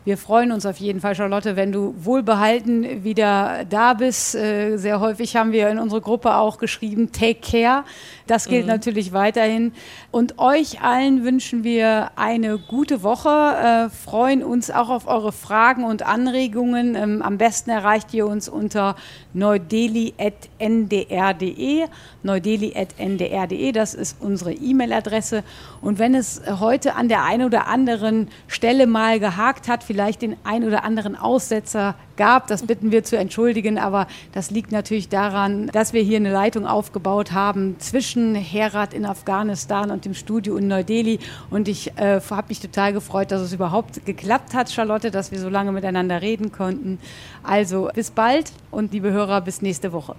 Wir 0.05 0.19
freuen 0.19 0.51
uns 0.51 0.67
auf 0.67 0.79
jeden 0.79 1.01
Fall, 1.01 1.15
Charlotte, 1.15 1.55
wenn 1.55 1.71
du 1.71 1.95
wohlbehalten 1.97 3.05
wieder 3.05 3.65
da 3.71 3.95
bist. 3.95 4.35
Äh, 4.35 4.77
sehr 4.77 4.99
häufig 4.99 5.37
haben 5.37 5.53
wir 5.53 5.69
in 5.69 5.79
unsere 5.79 6.01
Gruppe 6.01 6.35
auch 6.35 6.59
geschrieben, 6.59 7.13
take 7.13 7.39
care. 7.41 7.85
Das 8.27 8.49
gilt 8.49 8.63
mhm. 8.63 8.73
natürlich 8.73 9.13
weiterhin. 9.13 9.73
Und 10.11 10.41
euch 10.41 10.83
allen 10.83 11.23
wünschen 11.23 11.63
wir 11.63 12.11
eine 12.17 12.59
gute 12.59 13.05
Woche, 13.05 13.29
äh, 13.29 13.91
freuen 13.91 14.43
uns 14.43 14.73
auch 14.73 14.89
auf 14.89 15.07
eure 15.07 15.31
Fragen 15.31 15.85
und 15.85 16.03
Anregungen. 16.03 16.97
Ähm, 16.97 17.23
am 17.23 17.39
besten 17.39 17.71
erreicht 17.71 18.13
ihr 18.13 18.27
uns 18.27 18.49
unter 18.49 18.97
neudeli.ndr.de. 19.35 21.85
Neudeli.ndr.de, 22.25 23.71
das 23.71 23.95
ist 23.95 24.17
unsere 24.21 24.53
E-Mail-Adresse. 24.53 25.45
Und 25.81 26.01
wenn 26.01 26.17
es 26.17 26.43
heute 26.59 26.97
an 26.97 27.09
der 27.09 27.23
einen 27.23 27.45
oder 27.45 27.69
anderen 27.69 28.27
Stelle 28.49 28.89
mal 28.89 29.21
gehakt 29.21 29.69
hat, 29.69 29.85
vielleicht 29.93 30.23
den 30.23 30.37
ein 30.43 30.65
oder 30.65 30.85
anderen 30.85 31.17
Aussetzer 31.17 31.95
gab. 32.17 32.47
Das 32.47 32.63
bitten 32.63 32.93
wir 32.93 33.05
zu 33.05 33.19
entschuldigen, 33.19 33.79
aber 33.79 34.07
das 34.33 34.51
liegt 34.51 34.73
natürlich 34.73 35.11
daran, 35.11 35.67
dass 35.67 35.93
wir 35.93 36.03
hier 36.03 36.17
eine 36.17 36.33
Leitung 36.33 36.67
aufgebaut 36.67 37.33
haben 37.33 37.77
zwischen 37.79 38.35
Herat 38.35 38.95
in 38.95 39.05
Afghanistan 39.05 39.91
und 39.91 40.07
dem 40.07 40.15
Studio 40.15 40.57
in 40.57 40.67
Neu-Delhi. 40.67 41.19
Und 41.51 41.69
ich 41.69 41.93
äh, 41.99 42.23
habe 42.31 42.49
mich 42.49 42.61
total 42.61 42.95
gefreut, 42.95 43.31
dass 43.31 43.43
es 43.43 43.53
überhaupt 43.53 44.07
geklappt 44.07 44.55
hat, 44.55 44.71
Charlotte, 44.71 45.11
dass 45.11 45.31
wir 45.31 45.39
so 45.39 45.51
lange 45.51 45.73
miteinander 45.73 46.23
reden 46.23 46.53
konnten. 46.53 46.99
Also 47.43 47.91
bis 47.95 48.11
bald 48.11 48.51
und 48.71 48.95
liebe 48.95 49.13
Hörer, 49.13 49.43
bis 49.43 49.61
nächste 49.61 49.93
Woche. 49.93 50.17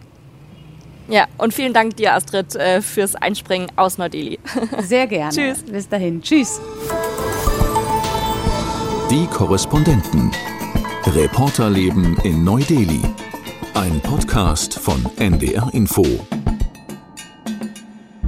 Ja, 1.07 1.25
und 1.39 1.51
vielen 1.51 1.73
Dank 1.73 1.97
dir, 1.97 2.13
Astrid, 2.13 2.55
äh, 2.55 2.81
fürs 2.83 3.15
Einspringen 3.15 3.71
aus 3.75 3.97
Neu-Delhi. 3.97 4.37
Sehr 4.81 5.07
gerne. 5.07 5.31
Tschüss. 5.35 5.63
Bis 5.63 5.89
dahin. 5.89 6.21
Tschüss. 6.21 6.61
Die 9.09 9.27
Korrespondenten. 9.27 10.31
Reporterleben 11.05 12.17
in 12.23 12.43
Neu-Delhi. 12.43 13.01
Ein 13.73 13.99
Podcast 14.01 14.73
von 14.79 15.05
NDR 15.17 15.69
Info. 15.73 16.03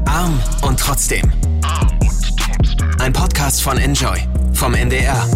Arm 0.06 0.40
und 0.64 0.80
trotzdem. 0.80 1.32
Ein 3.00 3.14
Podcast 3.14 3.62
von 3.62 3.78
Enjoy 3.78 4.18
vom 4.54 4.74
NDR. 4.74 5.28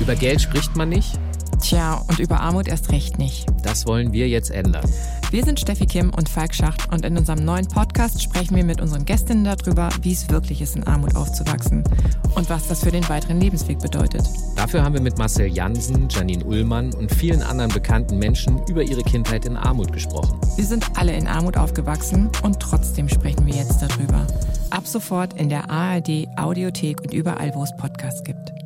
Über 0.00 0.14
Geld 0.14 0.40
spricht 0.40 0.76
man 0.76 0.90
nicht. 0.90 1.18
Tja, 1.60 2.02
und 2.08 2.18
über 2.18 2.40
Armut 2.40 2.68
erst 2.68 2.90
recht 2.92 3.18
nicht. 3.18 3.46
Das 3.62 3.86
wollen 3.86 4.12
wir 4.12 4.28
jetzt 4.28 4.50
ändern. 4.50 4.88
Wir 5.30 5.44
sind 5.44 5.60
Steffi 5.60 5.84
Kim 5.84 6.10
und 6.16 6.26
Falk 6.26 6.54
Schacht 6.54 6.90
und 6.90 7.04
in 7.04 7.18
unserem 7.18 7.44
neuen 7.44 7.68
Podcast 7.68 8.22
sprechen 8.22 8.56
wir 8.56 8.64
mit 8.64 8.80
unseren 8.80 9.04
Gästinnen 9.04 9.44
darüber, 9.44 9.90
wie 10.00 10.12
es 10.12 10.30
wirklich 10.30 10.62
ist, 10.62 10.74
in 10.74 10.86
Armut 10.86 11.16
aufzuwachsen 11.16 11.84
und 12.34 12.48
was 12.48 12.68
das 12.68 12.82
für 12.82 12.90
den 12.90 13.06
weiteren 13.10 13.38
Lebensweg 13.38 13.78
bedeutet. 13.78 14.22
Dafür 14.56 14.82
haben 14.82 14.94
wir 14.94 15.02
mit 15.02 15.18
Marcel 15.18 15.48
Jansen, 15.48 16.08
Janine 16.08 16.42
Ullmann 16.44 16.94
und 16.94 17.14
vielen 17.14 17.42
anderen 17.42 17.70
bekannten 17.70 18.18
Menschen 18.18 18.58
über 18.68 18.82
ihre 18.82 19.02
Kindheit 19.02 19.44
in 19.44 19.58
Armut 19.58 19.92
gesprochen. 19.92 20.40
Wir 20.56 20.64
sind 20.64 20.86
alle 20.96 21.12
in 21.14 21.26
Armut 21.26 21.58
aufgewachsen 21.58 22.30
und 22.42 22.58
trotzdem 22.58 23.06
sprechen 23.10 23.44
wir 23.44 23.54
jetzt 23.54 23.82
darüber. 23.82 24.26
Ab 24.70 24.86
sofort 24.86 25.34
in 25.34 25.50
der 25.50 25.68
ARD 25.68 26.26
Audiothek 26.36 27.02
und 27.02 27.12
überall, 27.12 27.54
wo 27.54 27.64
es 27.64 27.76
Podcasts 27.76 28.24
gibt. 28.24 28.57